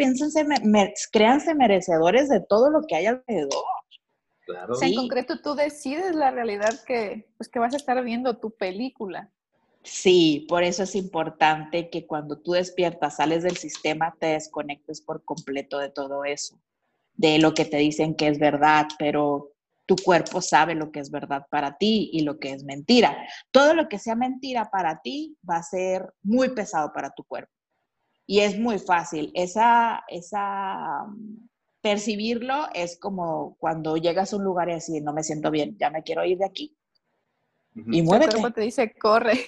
me- 0.66 0.94
créanse 1.12 1.56
merecedores 1.56 2.28
de 2.28 2.42
todo 2.42 2.70
lo 2.72 2.82
que 2.88 2.96
hay 2.96 3.06
alrededor. 3.06 3.64
Claro. 4.46 4.74
O 4.74 4.76
sea, 4.76 4.88
en 4.88 4.94
Sí. 4.94 5.00
concreto 5.00 5.40
tú 5.42 5.56
decides 5.56 6.16
la 6.16 6.32
realidad 6.32 6.84
que, 6.86 7.28
pues, 7.38 7.50
que 7.50 7.60
vas 7.60 7.74
a 7.74 7.78
estar 7.78 8.02
viendo 8.04 8.38
tu 8.38 8.52
película. 8.52 9.32
Sí, 9.84 10.46
por 10.48 10.64
eso 10.64 10.84
es 10.84 10.96
importante 10.96 11.90
que 11.90 12.08
cuando 12.08 12.40
tú 12.40 12.54
despiertas, 12.54 13.18
sales 13.18 13.44
del 13.44 13.58
sistema, 13.58 14.16
te 14.18 14.28
desconectes 14.28 15.02
por 15.02 15.26
completo 15.26 15.78
de 15.78 15.90
todo 15.90 16.24
eso, 16.24 16.58
de 17.16 17.38
lo 17.38 17.54
que 17.54 17.66
te 17.66 17.78
dicen 17.78 18.16
que 18.16 18.28
es 18.28 18.40
verdad, 18.40 18.88
pero 18.98 19.52
tu 19.86 19.98
cuerpo 19.98 20.42
sabe 20.42 20.76
lo 20.76 20.92
que 20.92 21.02
es 21.02 21.12
verdad 21.12 21.46
para 21.50 21.78
ti 21.78 22.10
y 22.14 22.22
lo 22.22 22.40
que 22.40 22.54
es 22.54 22.64
mentira. 22.64 23.28
Todo 23.52 23.74
lo 23.74 23.90
que 23.90 24.00
sea 24.00 24.16
mentira 24.16 24.70
para 24.72 25.02
ti 25.02 25.38
va 25.48 25.58
a 25.58 25.64
ser 25.64 26.14
muy 26.22 26.50
pesado 26.50 26.94
para 26.94 27.10
tu 27.10 27.26
cuerpo. 27.26 27.52
Y 28.26 28.40
es 28.40 28.58
muy 28.58 28.80
fácil. 28.80 29.32
Esa, 29.34 30.06
esa, 30.08 31.06
percibirlo 31.84 32.68
es 32.74 32.98
como 32.98 33.56
cuando 33.60 33.98
llegas 33.98 34.32
a 34.34 34.38
un 34.38 34.44
lugar 34.46 34.70
y 34.70 34.74
decir, 34.74 35.04
no 35.04 35.14
me 35.14 35.22
siento 35.24 35.52
bien, 35.52 35.78
ya 35.78 35.90
me 35.92 36.02
quiero 36.02 36.24
ir 36.26 36.38
de 36.40 36.46
aquí. 36.46 36.76
Y 37.76 38.02
muévete. 38.02 38.32
cuerpo 38.38 38.52
te 38.56 38.62
dice, 38.62 38.96
corre. 38.98 39.34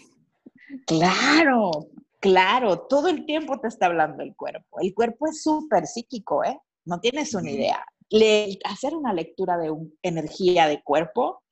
Claro, 0.87 1.69
claro, 2.19 2.79
todo 2.87 3.07
el 3.07 3.25
tiempo 3.25 3.59
te 3.59 3.67
está 3.67 3.85
hablando 3.85 4.23
el 4.23 4.35
cuerpo. 4.35 4.79
El 4.81 4.93
cuerpo 4.95 5.27
es 5.27 5.43
súper 5.43 5.85
psíquico, 5.85 6.43
¿eh? 6.43 6.59
No 6.85 6.99
tienes 6.99 7.33
una 7.35 7.51
idea. 7.51 7.85
Le- 8.09 8.57
hacer 8.65 8.95
una 8.95 9.13
lectura 9.13 9.57
de 9.59 9.69
un- 9.69 9.93
energía 10.01 10.67
de 10.67 10.81
cuerpo 10.81 11.43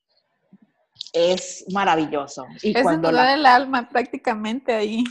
es 1.14 1.64
maravilloso. 1.72 2.46
Y 2.64 2.76
Es 2.76 2.82
cuando 2.84 3.12
la, 3.12 3.36
el 3.36 3.46
alma 3.46 3.88
prácticamente 3.88 4.74
ahí. 4.74 5.04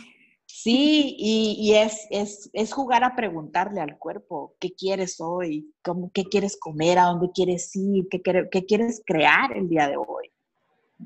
Sí, 0.53 1.17
y, 1.19 1.75
es, 1.75 2.07
es, 2.11 2.51
es 2.53 2.73
jugar 2.73 3.05
a 3.05 3.17
preguntarle 3.17 3.81
al 3.81 3.99
cuerpo, 3.99 4.55
¿qué 4.61 4.73
quieres 4.75 5.21
hoy? 5.21 5.73
¿Cómo, 5.83 6.11
¿Qué 6.13 6.25
quieres 6.25 6.57
comer? 6.59 6.99
¿A 6.99 7.07
dónde 7.07 7.31
quieres 7.33 7.75
ir? 7.75 8.09
¿Qué, 8.11 8.23
qué 8.23 8.65
quieres 8.65 9.03
crear 9.05 9.57
el 9.57 9.69
día 9.69 9.89
de 9.89 9.97
hoy? 9.97 10.31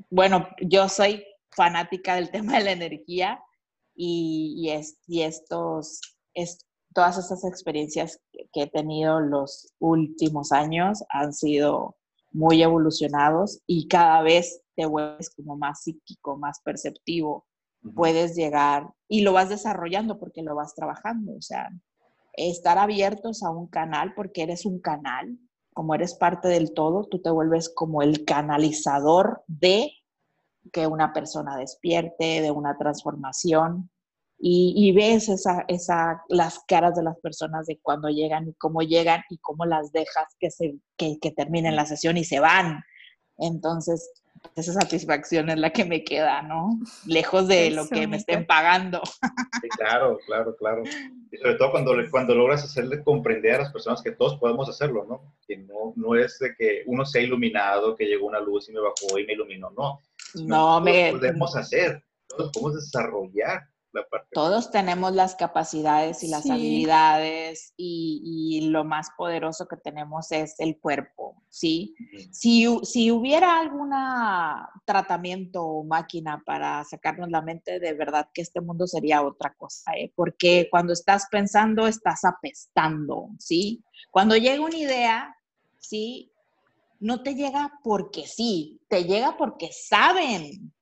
Bueno, 0.09 0.47
yo 0.61 0.87
soy 0.89 1.23
fanática 1.49 2.15
del 2.15 2.29
tema 2.29 2.57
de 2.57 2.63
la 2.65 2.71
energía 2.71 3.43
y, 3.95 4.55
y, 4.57 4.69
es, 4.69 4.97
y 5.07 5.23
estos, 5.23 6.01
es, 6.33 6.59
todas 6.93 7.17
estas 7.17 7.43
experiencias 7.43 8.19
que, 8.53 8.61
he 8.61 8.67
tenido 8.67 9.19
los 9.19 9.73
últimos 9.79 10.51
años 10.51 11.03
han 11.09 11.33
sido 11.33 11.95
muy 12.31 12.61
evolucionados 12.61 13.59
y 13.65 13.87
cada 13.87 14.21
vez 14.21 14.61
te 14.75 14.85
vuelves 14.85 15.31
como 15.31 15.57
más 15.57 15.81
psíquico, 15.81 16.37
más 16.37 16.61
perceptivo. 16.61 17.46
Puedes 17.93 18.35
llegar 18.35 18.89
y 19.07 19.21
lo 19.21 19.33
vas 19.33 19.49
desarrollando 19.49 20.19
porque 20.19 20.43
lo 20.43 20.55
vas 20.55 20.75
trabajando, 20.75 21.33
o 21.35 21.41
sea, 21.41 21.69
estar 22.33 22.77
abiertos 22.77 23.43
a 23.43 23.49
un 23.49 23.67
canal 23.67 24.13
porque 24.15 24.43
eres 24.43 24.65
un 24.65 24.79
canal, 24.79 25.37
como 25.73 25.95
eres 25.95 26.15
parte 26.15 26.47
del 26.47 26.73
todo, 26.73 27.05
tú 27.05 27.19
te 27.19 27.29
vuelves 27.29 27.69
como 27.69 28.01
el 28.01 28.25
canalizador 28.25 29.43
de 29.47 29.91
que 30.71 30.87
una 30.87 31.13
persona 31.13 31.57
despierte, 31.57 32.41
de 32.41 32.51
una 32.51 32.77
transformación. 32.77 33.89
Y, 34.39 34.91
ves 34.91 35.29
esa, 35.29 35.65
esa, 35.67 36.21
las 36.29 36.59
caras 36.67 36.95
de 36.95 37.01
las 37.01 37.17
personas 37.19 37.65
de 37.65 37.79
cuando 37.81 38.07
llegan 38.09 38.47
y 38.47 38.53
cómo 38.53 38.83
llegan 38.83 39.23
y 39.31 39.39
cómo 39.39 39.65
las 39.65 39.91
dejas 39.91 40.27
que, 40.39 40.51
se, 40.51 40.77
que, 40.95 41.17
que 41.19 41.31
terminen 41.31 41.75
la 41.75 41.87
sesión 41.87 42.17
y 42.17 42.23
se 42.23 42.39
van. 42.39 42.83
Entonces, 43.39 44.11
esa 44.55 44.73
satisfacción 44.73 45.49
es 45.49 45.57
la 45.57 45.71
que 45.71 45.85
me 45.85 46.03
queda, 46.03 46.41
¿no? 46.41 46.79
Lejos 47.05 47.47
de 47.47 47.71
lo 47.71 47.87
que 47.87 48.07
me 48.07 48.17
estén 48.17 48.45
pagando. 48.45 49.01
Sí, 49.61 49.69
claro, 49.69 50.19
claro, 50.25 50.55
claro. 50.55 50.83
Y 51.31 51.37
sobre 51.37 51.55
todo 51.55 51.71
cuando, 51.71 51.93
cuando 52.11 52.35
logras 52.35 52.63
hacerle 52.63 53.03
comprender 53.03 53.55
a 53.55 53.59
las 53.59 53.71
personas 53.71 54.01
que 54.01 54.11
todos 54.11 54.37
podemos 54.39 54.69
hacerlo, 54.69 55.05
¿no? 55.07 55.33
Que 55.47 55.57
no, 55.57 55.93
no 55.95 56.15
es 56.15 56.39
de 56.39 56.55
que 56.55 56.83
uno 56.85 57.05
sea 57.05 57.21
iluminado, 57.21 57.95
que 57.95 58.05
llegó 58.05 58.27
una 58.27 58.39
luz 58.39 58.69
y 58.69 58.73
me 58.73 58.79
bajó 58.79 59.17
y 59.17 59.25
me 59.25 59.33
iluminó, 59.33 59.71
no. 59.71 60.01
No 60.35 60.55
Todos 60.55 60.83
me... 60.83 61.11
podemos 61.11 61.55
hacer, 61.55 62.03
todos 62.27 62.51
podemos 62.51 62.75
desarrollar 62.75 63.67
la 63.93 64.03
parte. 64.07 64.27
Todos 64.33 64.69
tenemos 64.71 65.13
las 65.13 65.35
capacidades 65.35 66.23
y 66.23 66.27
las 66.27 66.43
Sí. 66.43 66.51
habilidades 66.51 67.73
y, 67.77 68.21
y 68.61 68.69
lo 68.69 68.83
más 68.83 69.09
poderoso 69.17 69.67
que 69.67 69.77
tenemos 69.77 70.31
es 70.31 70.55
el 70.59 70.77
cuerpo, 70.77 71.41
¿sí? 71.49 71.95
Si, 72.31 72.67
si 72.83 73.11
hubiera 73.11 73.59
algún 73.59 73.91
tratamiento 74.85 75.63
o 75.63 75.83
máquina 75.83 76.43
para 76.45 76.83
sacarnos 76.83 77.29
la 77.29 77.41
mente, 77.41 77.79
de 77.79 77.93
verdad 77.93 78.29
que 78.33 78.41
este 78.41 78.61
mundo 78.61 78.87
sería 78.87 79.21
otra 79.23 79.53
cosa, 79.55 79.91
¿eh? 79.93 80.11
Porque 80.15 80.67
cuando 80.69 80.93
estás 80.93 81.27
pensando, 81.31 81.87
estás 81.87 82.23
apestando, 82.25 83.29
¿sí? 83.39 83.83
Cuando 84.11 84.35
llega 84.35 84.63
una 84.63 84.77
idea, 84.77 85.35
¿sí? 85.79 86.31
No 86.99 87.21
te 87.21 87.35
llega 87.35 87.71
porque 87.83 88.25
sí, 88.27 88.79
te 88.87 89.03
llega 89.05 89.37
porque 89.37 89.69
saben 89.71 90.73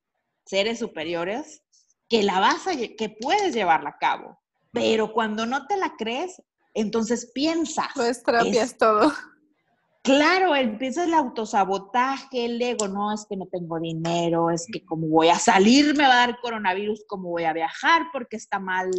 seres 0.45 0.79
superiores 0.79 1.61
que 2.09 2.23
la 2.23 2.39
vas 2.39 2.67
a, 2.67 2.71
que 2.75 3.15
puedes 3.19 3.53
llevarla 3.53 3.89
a 3.91 3.97
cabo. 3.97 4.39
Pero 4.71 5.13
cuando 5.13 5.45
no 5.45 5.67
te 5.67 5.77
la 5.77 5.93
crees, 5.97 6.41
entonces 6.73 7.31
piensas. 7.33 7.95
Lo 7.95 8.03
extrapias 8.05 8.71
Es- 8.71 8.77
todo. 8.77 9.11
Claro, 10.03 10.55
empieza 10.55 11.05
el 11.05 11.15
autosabotaje, 11.15 12.45
el 12.45 12.61
ego, 12.61 12.87
no, 12.87 13.11
es 13.11 13.25
que 13.27 13.35
no 13.35 13.47
tengo 13.47 13.79
dinero, 13.79 14.51
es 14.51 14.67
que 14.71 14.85
como 14.85 15.07
voy 15.07 15.29
a 15.29 15.39
salir 15.39 15.97
me 15.97 16.03
va 16.03 16.13
a 16.13 16.27
dar 16.27 16.39
coronavirus, 16.41 17.05
como 17.07 17.29
voy 17.29 17.45
a 17.45 17.53
viajar 17.53 18.03
porque 18.13 18.35
está 18.35 18.59
mal. 18.59 18.91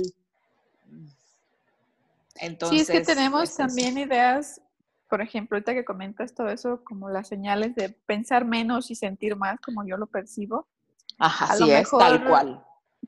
Entonces, 2.36 2.86
sí, 2.88 2.92
es 2.92 2.98
que 2.98 3.04
tenemos 3.04 3.40
pues, 3.40 3.50
es- 3.50 3.56
también 3.56 3.98
ideas, 3.98 4.60
por 5.08 5.20
ejemplo, 5.22 5.56
ahorita 5.56 5.74
que 5.74 5.84
comentas 5.84 6.34
todo 6.34 6.48
eso, 6.48 6.82
como 6.82 7.08
las 7.08 7.28
señales 7.28 7.76
de 7.76 7.90
pensar 7.90 8.44
menos 8.44 8.90
y 8.90 8.96
sentir 8.96 9.36
más, 9.36 9.60
como 9.60 9.86
yo 9.86 9.96
lo 9.96 10.06
percibo. 10.08 10.66
Ajá, 11.18 11.52
a 11.52 11.56
lo 11.56 11.64
así 11.66 11.72
es, 11.72 11.90
tal 11.90 12.24
cual. 12.26 12.64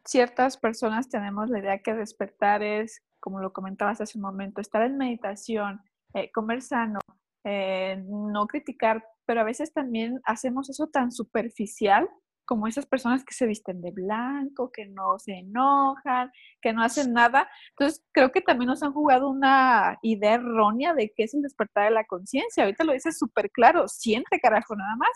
Ciertas 0.09 0.57
personas 0.57 1.11
tenemos 1.11 1.51
la 1.51 1.59
idea 1.59 1.83
que 1.83 1.93
despertar 1.93 2.63
es, 2.63 3.03
como 3.21 3.41
lo 3.41 3.53
comentabas 3.53 4.01
hace 4.01 4.17
un 4.17 4.23
momento, 4.23 4.63
estar 4.63 4.81
en 4.81 4.97
meditación, 4.97 5.83
eh, 6.15 6.31
comer 6.33 6.63
sano, 6.63 6.99
eh, 7.45 8.03
no 8.07 8.47
criticar, 8.47 9.05
pero 9.27 9.43
a 9.43 9.45
veces 9.45 9.71
también 9.75 10.19
hacemos 10.25 10.71
eso 10.71 10.87
tan 10.87 11.13
superficial 11.13 12.09
como 12.47 12.67
esas 12.67 12.87
personas 12.87 13.23
que 13.23 13.35
se 13.35 13.45
visten 13.45 13.83
de 13.83 13.91
blanco, 13.91 14.73
que 14.73 14.87
no 14.87 15.19
se 15.19 15.41
enojan, 15.41 16.33
que 16.63 16.73
no 16.73 16.83
hacen 16.83 17.13
nada. 17.13 17.47
Entonces, 17.73 18.03
creo 18.11 18.33
que 18.33 18.41
también 18.41 18.69
nos 18.69 18.83
han 18.83 18.95
jugado 18.95 19.29
una 19.29 19.99
idea 20.01 20.37
errónea 20.37 20.95
de 20.95 21.13
qué 21.15 21.25
es 21.25 21.35
el 21.35 21.43
despertar 21.43 21.85
de 21.85 21.91
la 21.91 22.05
conciencia. 22.05 22.65
Ahorita 22.65 22.85
lo 22.85 22.95
dices 22.95 23.19
súper 23.19 23.51
claro, 23.51 23.87
siente 23.89 24.41
carajo 24.41 24.75
nada 24.75 24.97
más. 24.97 25.11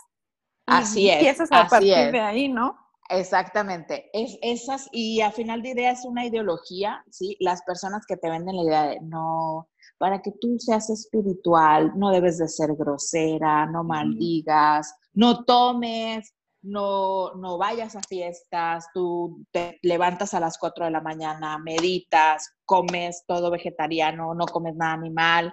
Y 0.68 0.72
Así 0.74 1.08
es, 1.08 1.14
Empiezas 1.14 1.50
a 1.50 1.62
así 1.62 1.70
partir 1.70 1.94
es. 1.94 2.12
de 2.12 2.20
ahí, 2.20 2.48
¿no? 2.50 2.81
Exactamente. 3.08 4.10
Es, 4.12 4.38
esas, 4.42 4.88
y 4.92 5.20
al 5.20 5.32
final 5.32 5.62
de 5.62 5.70
idea 5.70 5.92
es 5.92 6.04
una 6.04 6.24
ideología, 6.24 7.04
¿sí? 7.10 7.36
Las 7.40 7.62
personas 7.62 8.06
que 8.06 8.16
te 8.16 8.30
venden 8.30 8.56
la 8.56 8.62
idea 8.62 8.86
de 8.86 9.00
no, 9.00 9.68
para 9.98 10.22
que 10.22 10.32
tú 10.40 10.56
seas 10.58 10.88
espiritual, 10.90 11.92
no 11.96 12.10
debes 12.10 12.38
de 12.38 12.48
ser 12.48 12.74
grosera, 12.74 13.66
no 13.66 13.84
maldigas, 13.84 14.94
no 15.12 15.44
tomes, 15.44 16.32
no, 16.62 17.34
no 17.34 17.58
vayas 17.58 17.96
a 17.96 18.00
fiestas, 18.08 18.86
tú 18.94 19.44
te 19.50 19.78
levantas 19.82 20.32
a 20.32 20.40
las 20.40 20.58
4 20.58 20.84
de 20.84 20.92
la 20.92 21.00
mañana, 21.00 21.58
meditas, 21.58 22.54
comes 22.64 23.24
todo 23.26 23.50
vegetariano, 23.50 24.34
no 24.34 24.46
comes 24.46 24.74
nada 24.76 24.94
animal. 24.94 25.52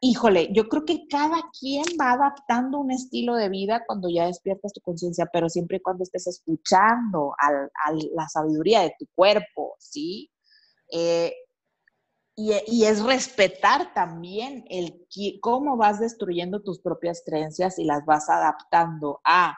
Híjole, 0.00 0.50
yo 0.52 0.68
creo 0.68 0.84
que 0.84 1.06
cada 1.08 1.42
quien 1.58 1.84
va 2.00 2.12
adaptando 2.12 2.78
un 2.78 2.90
estilo 2.90 3.34
de 3.34 3.48
vida 3.48 3.82
cuando 3.86 4.08
ya 4.08 4.26
despiertas 4.26 4.72
tu 4.72 4.80
conciencia, 4.80 5.28
pero 5.32 5.48
siempre 5.48 5.78
y 5.78 5.80
cuando 5.80 6.02
estés 6.04 6.26
escuchando 6.26 7.32
a 7.38 7.92
la 7.92 8.28
sabiduría 8.28 8.82
de 8.82 8.94
tu 8.98 9.06
cuerpo, 9.14 9.74
¿sí? 9.78 10.30
Eh, 10.92 11.34
y, 12.36 12.52
y, 12.66 12.84
es 12.84 13.02
respetar 13.02 13.94
también 13.94 14.64
el 14.68 15.06
cómo 15.40 15.78
vas 15.78 15.98
destruyendo 15.98 16.62
tus 16.62 16.80
propias 16.80 17.22
creencias 17.24 17.78
y 17.78 17.84
las 17.84 18.04
vas 18.04 18.28
adaptando 18.28 19.20
a 19.24 19.56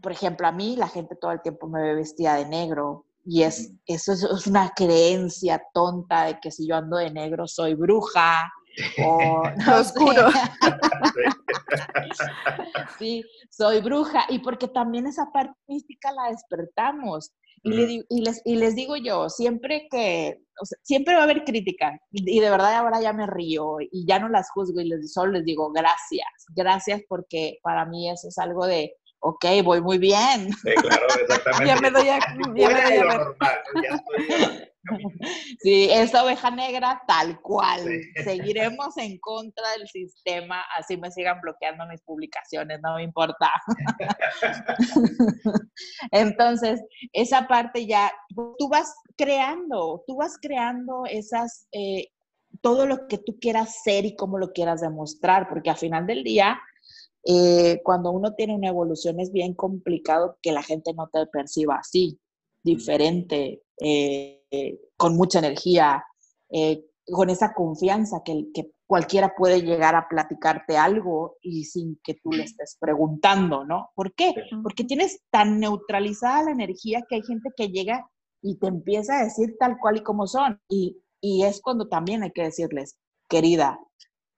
por 0.00 0.12
ejemplo, 0.12 0.46
a 0.46 0.52
mí 0.52 0.76
la 0.76 0.88
gente 0.88 1.16
todo 1.16 1.32
el 1.32 1.42
tiempo 1.42 1.68
me 1.68 1.82
ve 1.82 1.94
vestida 1.94 2.36
de 2.36 2.46
negro 2.46 3.06
y 3.24 3.42
es, 3.42 3.72
eso 3.86 4.12
es, 4.12 4.46
una 4.46 4.70
creencia 4.70 5.62
tonta 5.74 6.24
de 6.24 6.40
que 6.40 6.50
si 6.50 6.66
yo 6.66 6.76
ando 6.76 6.96
de 6.96 7.10
negro 7.10 7.46
soy 7.46 7.74
bruja 7.74 8.50
o 9.04 9.50
no 9.50 9.80
oscuro. 9.80 10.28
sí, 12.98 13.24
soy 13.50 13.80
bruja 13.80 14.24
y 14.28 14.38
porque 14.40 14.68
también 14.68 15.06
esa 15.06 15.30
parte 15.32 15.54
mística 15.66 16.12
la 16.12 16.30
despertamos. 16.30 17.32
Y, 17.64 17.70
les, 18.20 18.40
y, 18.44 18.56
les, 18.56 18.76
digo 18.76 18.96
yo, 18.96 19.28
siempre 19.28 19.88
que, 19.90 20.40
siempre 20.82 21.14
va 21.14 21.22
a 21.22 21.24
haber 21.24 21.42
crítica 21.42 21.98
y, 22.12 22.38
de 22.38 22.50
verdad 22.50 22.76
ahora 22.76 23.00
ya 23.00 23.12
me 23.12 23.26
río 23.26 23.78
y 23.80 24.06
ya 24.06 24.20
no 24.20 24.28
las 24.28 24.48
juzgo 24.52 24.80
y 24.80 24.88
les, 24.88 25.12
solo 25.12 25.32
les 25.32 25.44
digo 25.44 25.72
gracias, 25.72 26.28
gracias 26.54 27.02
porque 27.08 27.58
para 27.62 27.84
mí 27.84 28.10
eso 28.10 28.28
es 28.28 28.38
algo 28.38 28.64
de, 28.64 28.94
ok, 29.20 29.44
voy 29.64 29.80
muy 29.80 29.98
bien. 29.98 30.52
Sí, 30.52 30.70
claro, 30.80 31.06
exactamente. 31.20 31.66
ya 31.66 31.76
me 31.80 31.90
doy 31.90 32.08
a, 32.08 32.18
ya 32.54 32.68
me 32.68 32.82
doy 32.82 32.96
a 32.96 34.38
ver. 34.38 34.67
Sí, 35.60 35.88
esa 35.90 36.24
oveja 36.24 36.50
negra 36.50 37.02
tal 37.06 37.40
cual. 37.40 37.80
Seguiremos 38.22 38.96
en 38.96 39.18
contra 39.18 39.72
del 39.72 39.88
sistema, 39.88 40.62
así 40.76 40.96
me 40.96 41.10
sigan 41.10 41.40
bloqueando 41.40 41.86
mis 41.86 42.00
publicaciones, 42.02 42.80
no 42.82 42.96
me 42.96 43.02
importa. 43.02 43.50
Entonces, 46.12 46.80
esa 47.12 47.48
parte 47.48 47.86
ya, 47.86 48.12
tú 48.58 48.68
vas 48.68 48.94
creando, 49.16 50.04
tú 50.06 50.16
vas 50.16 50.38
creando 50.40 51.04
esas, 51.06 51.66
eh, 51.72 52.08
todo 52.60 52.86
lo 52.86 53.06
que 53.08 53.18
tú 53.18 53.38
quieras 53.40 53.82
ser 53.82 54.04
y 54.04 54.16
cómo 54.16 54.38
lo 54.38 54.52
quieras 54.52 54.80
demostrar, 54.80 55.48
porque 55.48 55.70
al 55.70 55.76
final 55.76 56.06
del 56.06 56.24
día, 56.24 56.60
eh, 57.24 57.80
cuando 57.84 58.10
uno 58.10 58.34
tiene 58.34 58.54
una 58.54 58.68
evolución 58.68 59.20
es 59.20 59.32
bien 59.32 59.54
complicado 59.54 60.38
que 60.40 60.52
la 60.52 60.62
gente 60.62 60.94
no 60.94 61.08
te 61.12 61.26
perciba 61.26 61.76
así, 61.76 62.18
diferente, 62.76 63.62
eh, 63.80 64.80
con 64.96 65.16
mucha 65.16 65.38
energía, 65.38 66.04
eh, 66.50 66.84
con 67.06 67.30
esa 67.30 67.54
confianza 67.54 68.22
que, 68.24 68.46
que, 68.52 68.70
cualquiera 68.86 69.34
puede 69.36 69.60
llegar 69.60 69.94
a 69.94 70.08
platicarte 70.08 70.78
algo 70.78 71.36
y 71.42 71.64
sin 71.64 72.00
que 72.02 72.14
tú 72.14 72.32
le 72.32 72.44
estés 72.44 72.78
preguntando, 72.80 73.62
¿no? 73.62 73.90
¿Por 73.94 74.14
qué? 74.14 74.32
Porque 74.62 74.82
tienes 74.82 75.20
tan 75.30 75.60
neutralizada 75.60 76.44
la 76.44 76.52
energía 76.52 77.04
que 77.06 77.16
hay 77.16 77.22
gente 77.22 77.50
que 77.54 77.68
llega 77.68 78.10
y 78.40 78.58
te 78.58 78.68
empieza 78.68 79.18
a 79.18 79.24
decir 79.24 79.56
tal 79.60 79.76
cual 79.78 79.98
y 79.98 80.02
como 80.02 80.26
son. 80.26 80.58
Y, 80.70 81.02
y 81.20 81.44
es 81.44 81.60
cuando 81.60 81.88
también 81.88 82.22
hay 82.22 82.30
que 82.30 82.44
decirles, 82.44 82.96
querida, 83.28 83.78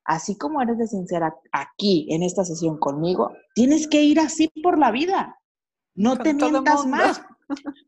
así 0.04 0.36
como 0.36 0.60
eres 0.60 0.78
de 0.78 0.88
sincera 0.88 1.32
aquí 1.52 2.08
en 2.10 2.24
esta 2.24 2.44
sesión 2.44 2.76
conmigo, 2.78 3.32
tienes 3.54 3.86
que 3.86 4.02
ir 4.02 4.18
así 4.18 4.50
por 4.62 4.78
la 4.78 4.90
vida. 4.90 5.38
No 5.94 6.18
te 6.18 6.34
mientas 6.34 6.86
más, 6.86 7.22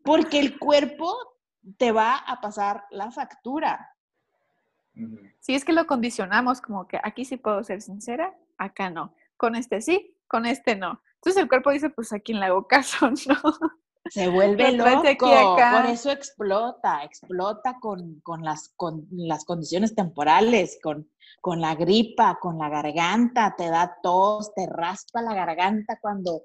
porque 0.04 0.38
el 0.38 0.58
cuerpo 0.58 1.14
te 1.76 1.92
va 1.92 2.16
a 2.16 2.40
pasar 2.40 2.84
la 2.90 3.10
factura. 3.10 3.88
Sí, 5.40 5.54
es 5.54 5.64
que 5.64 5.72
lo 5.72 5.86
condicionamos 5.86 6.60
como 6.60 6.86
que 6.86 7.00
aquí 7.02 7.24
sí 7.24 7.36
puedo 7.36 7.62
ser 7.64 7.80
sincera, 7.80 8.36
acá 8.58 8.90
no. 8.90 9.14
Con 9.36 9.56
este 9.56 9.80
sí, 9.80 10.16
con 10.26 10.46
este 10.46 10.76
no. 10.76 11.00
Entonces 11.16 11.42
el 11.42 11.48
cuerpo 11.48 11.70
dice, 11.70 11.90
pues 11.90 12.12
a 12.12 12.20
quién 12.20 12.40
le 12.40 12.46
hago 12.46 12.66
caso, 12.66 13.10
¿no? 13.28 13.36
Se 14.10 14.28
vuelve 14.28 14.72
loco, 14.72 15.26
por 15.26 15.86
eso 15.86 16.10
explota, 16.10 17.04
explota 17.04 17.78
con, 17.80 18.20
las, 18.42 18.70
con 18.76 19.06
las 19.10 19.44
condiciones 19.44 19.94
temporales, 19.94 20.78
con, 20.82 21.08
con 21.40 21.60
la 21.60 21.76
gripa, 21.76 22.38
con 22.40 22.58
la 22.58 22.68
garganta, 22.68 23.54
te 23.56 23.70
da 23.70 23.96
tos, 24.02 24.52
te 24.54 24.66
raspa 24.66 25.22
la 25.22 25.34
garganta 25.34 25.98
cuando 26.00 26.42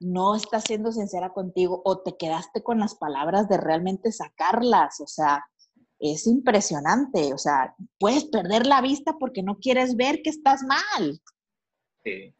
no 0.00 0.34
estás 0.34 0.64
siendo 0.64 0.92
sincera 0.92 1.30
contigo 1.30 1.82
o 1.84 2.02
te 2.02 2.16
quedaste 2.16 2.62
con 2.62 2.80
las 2.80 2.94
palabras 2.94 3.48
de 3.48 3.58
realmente 3.58 4.10
sacarlas, 4.12 5.00
o 5.00 5.06
sea, 5.06 5.44
es 5.98 6.26
impresionante, 6.26 7.34
o 7.34 7.38
sea, 7.38 7.74
puedes 7.98 8.24
perder 8.24 8.66
la 8.66 8.80
vista 8.80 9.16
porque 9.20 9.42
no 9.42 9.58
quieres 9.58 9.96
ver 9.96 10.22
que 10.22 10.30
estás 10.30 10.62
mal. 10.62 11.20
Sí. 12.02 12.34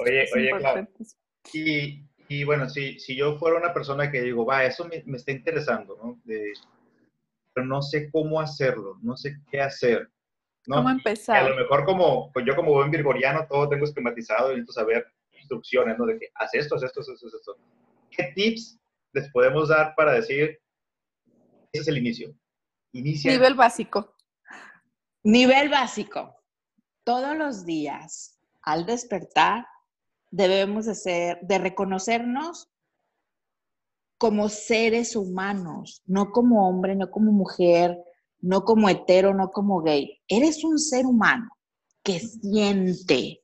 oye, 0.00 0.26
oye, 0.34 0.50
claro. 0.58 0.88
Y, 1.52 2.04
y 2.26 2.44
bueno, 2.44 2.68
si, 2.68 2.98
si 2.98 3.16
yo 3.16 3.38
fuera 3.38 3.56
una 3.56 3.72
persona 3.72 4.10
que 4.10 4.20
digo, 4.20 4.44
va, 4.44 4.64
eso 4.64 4.86
me, 4.86 5.16
está 5.16 5.30
interesando, 5.30 5.96
¿no? 6.02 6.20
pero 7.54 7.66
no 7.66 7.80
sé 7.80 8.10
cómo 8.10 8.40
hacerlo, 8.40 8.98
no 9.02 9.16
sé 9.16 9.38
qué 9.50 9.60
hacer. 9.60 10.10
¿no? 10.66 10.76
¿Cómo 10.76 10.90
empezar? 10.90 11.44
a 11.44 11.48
lo 11.48 11.56
mejor 11.56 11.84
como, 11.84 12.32
pues 12.32 12.44
yo 12.44 12.56
como 12.56 12.72
buen 12.72 12.90
virgoriano, 12.90 13.46
todo 13.48 13.68
tengo 13.68 13.84
esquematizado 13.84 14.50
y 14.50 14.56
necesito 14.56 14.72
saber 14.72 15.06
instrucciones, 15.48 15.98
¿no? 15.98 16.06
De 16.06 16.18
que 16.18 16.28
haz 16.34 16.54
esto, 16.54 16.76
haz 16.76 16.82
esto, 16.82 17.00
haz 17.00 17.08
esto, 17.08 17.26
haz 17.26 17.34
esto. 17.34 17.56
¿Qué 18.10 18.32
tips 18.34 18.78
les 19.12 19.30
podemos 19.30 19.68
dar 19.68 19.94
para 19.96 20.12
decir, 20.12 20.60
ese 21.72 21.82
es 21.82 21.88
el 21.88 21.98
inicio? 21.98 22.34
Inicia. 22.92 23.32
Nivel 23.32 23.54
básico. 23.54 24.14
Nivel 25.22 25.68
básico. 25.68 26.36
Todos 27.04 27.36
los 27.36 27.64
días, 27.64 28.38
al 28.62 28.84
despertar, 28.86 29.66
debemos 30.30 30.86
de 30.86 30.94
ser, 30.94 31.38
de 31.42 31.58
reconocernos 31.58 32.68
como 34.18 34.48
seres 34.48 35.16
humanos, 35.16 36.02
no 36.06 36.32
como 36.32 36.68
hombre, 36.68 36.96
no 36.96 37.10
como 37.10 37.32
mujer, 37.32 37.96
no 38.40 38.64
como 38.64 38.88
hetero, 38.88 39.32
no 39.34 39.50
como 39.50 39.80
gay. 39.82 40.20
Eres 40.28 40.64
un 40.64 40.78
ser 40.78 41.06
humano 41.06 41.48
que 42.02 42.20
siente, 42.20 43.40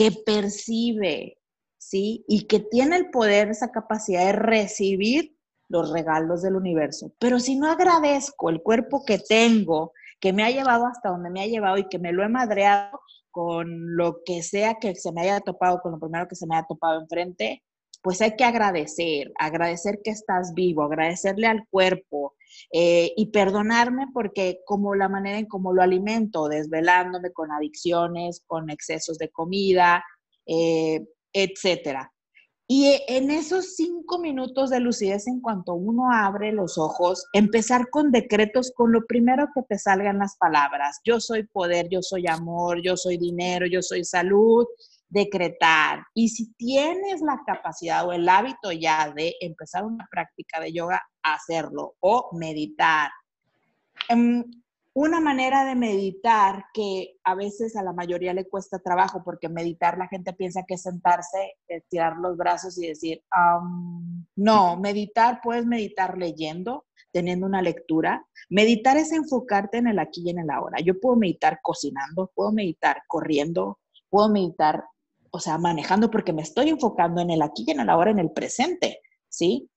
que 0.00 0.12
percibe, 0.12 1.36
¿sí? 1.76 2.24
Y 2.26 2.46
que 2.46 2.60
tiene 2.60 2.96
el 2.96 3.10
poder, 3.10 3.50
esa 3.50 3.70
capacidad 3.70 4.24
de 4.24 4.32
recibir 4.32 5.36
los 5.68 5.92
regalos 5.92 6.40
del 6.40 6.56
universo. 6.56 7.12
Pero 7.18 7.38
si 7.38 7.54
no 7.56 7.70
agradezco 7.70 8.48
el 8.48 8.62
cuerpo 8.62 9.04
que 9.04 9.18
tengo, 9.18 9.92
que 10.18 10.32
me 10.32 10.42
ha 10.42 10.50
llevado 10.50 10.86
hasta 10.86 11.10
donde 11.10 11.28
me 11.28 11.42
ha 11.42 11.46
llevado 11.46 11.76
y 11.76 11.86
que 11.86 11.98
me 11.98 12.12
lo 12.12 12.24
he 12.24 12.30
madreado, 12.30 12.98
con 13.30 13.94
lo 13.94 14.22
que 14.24 14.42
sea 14.42 14.76
que 14.80 14.94
se 14.94 15.12
me 15.12 15.20
haya 15.20 15.40
topado, 15.40 15.80
con 15.82 15.92
lo 15.92 16.00
primero 16.00 16.26
que 16.26 16.34
se 16.34 16.46
me 16.46 16.56
haya 16.56 16.66
topado 16.66 16.98
enfrente, 17.02 17.62
pues 18.02 18.20
hay 18.20 18.36
que 18.36 18.44
agradecer, 18.44 19.32
agradecer 19.38 20.00
que 20.02 20.10
estás 20.10 20.54
vivo, 20.54 20.82
agradecerle 20.82 21.46
al 21.46 21.66
cuerpo 21.68 22.34
eh, 22.72 23.12
y 23.16 23.26
perdonarme 23.26 24.06
porque 24.12 24.60
como 24.64 24.94
la 24.94 25.08
manera 25.08 25.38
en 25.38 25.46
cómo 25.46 25.72
lo 25.72 25.82
alimento, 25.82 26.48
desvelándome 26.48 27.32
con 27.32 27.52
adicciones, 27.52 28.42
con 28.46 28.70
excesos 28.70 29.18
de 29.18 29.30
comida, 29.30 30.04
eh, 30.46 31.04
etcétera. 31.32 32.12
Y 32.72 33.02
en 33.08 33.32
esos 33.32 33.74
cinco 33.74 34.20
minutos 34.20 34.70
de 34.70 34.78
lucidez, 34.78 35.26
en 35.26 35.40
cuanto 35.40 35.74
uno 35.74 36.12
abre 36.12 36.52
los 36.52 36.78
ojos, 36.78 37.26
empezar 37.32 37.90
con 37.90 38.12
decretos, 38.12 38.70
con 38.72 38.92
lo 38.92 39.06
primero 39.06 39.48
que 39.52 39.62
te 39.62 39.76
salgan 39.76 40.20
las 40.20 40.36
palabras. 40.36 41.00
Yo 41.04 41.18
soy 41.18 41.48
poder, 41.48 41.88
yo 41.90 42.00
soy 42.00 42.28
amor, 42.28 42.80
yo 42.80 42.96
soy 42.96 43.18
dinero, 43.18 43.66
yo 43.66 43.82
soy 43.82 44.04
salud. 44.04 44.66
Decretar. 45.10 46.04
Y 46.14 46.30
si 46.30 46.54
tienes 46.54 47.20
la 47.20 47.42
capacidad 47.44 48.06
o 48.06 48.12
el 48.12 48.28
hábito 48.28 48.72
ya 48.72 49.12
de 49.14 49.34
empezar 49.40 49.84
una 49.84 50.08
práctica 50.10 50.60
de 50.60 50.72
yoga, 50.72 51.02
hacerlo 51.22 51.96
o 52.00 52.30
meditar. 52.32 53.10
Em, 54.08 54.44
una 54.92 55.20
manera 55.20 55.64
de 55.64 55.76
meditar 55.76 56.64
que 56.74 57.16
a 57.22 57.34
veces 57.36 57.76
a 57.76 57.82
la 57.82 57.92
mayoría 57.92 58.34
le 58.34 58.48
cuesta 58.48 58.80
trabajo, 58.80 59.22
porque 59.24 59.48
meditar 59.48 59.96
la 59.96 60.08
gente 60.08 60.32
piensa 60.32 60.64
que 60.66 60.74
es 60.74 60.82
sentarse, 60.82 61.54
estirar 61.68 62.16
los 62.16 62.36
brazos 62.36 62.76
y 62.78 62.88
decir, 62.88 63.22
no, 64.34 64.76
meditar 64.76 65.40
puedes 65.42 65.64
meditar 65.64 66.18
leyendo, 66.18 66.86
teniendo 67.12 67.46
una 67.46 67.62
lectura. 67.62 68.26
Meditar 68.48 68.96
es 68.96 69.12
enfocarte 69.12 69.78
en 69.78 69.86
el 69.86 69.98
aquí 70.00 70.22
y 70.24 70.30
en 70.30 70.40
el 70.40 70.50
ahora. 70.50 70.80
Yo 70.80 70.98
puedo 70.98 71.16
meditar 71.16 71.60
cocinando, 71.62 72.32
puedo 72.34 72.50
meditar 72.50 73.02
corriendo, 73.06 73.78
puedo 74.08 74.28
meditar, 74.28 74.84
o 75.30 75.40
sea, 75.40 75.58
manejando 75.58 76.10
porque 76.10 76.32
me 76.32 76.42
estoy 76.42 76.68
enfocando 76.68 77.20
en 77.20 77.30
el 77.30 77.42
aquí 77.42 77.64
y 77.66 77.70
en 77.70 77.80
el 77.80 77.88
ahora, 77.88 78.10
en 78.10 78.18
el 78.18 78.30
presente. 78.30 79.00
¿sí? 79.30 79.70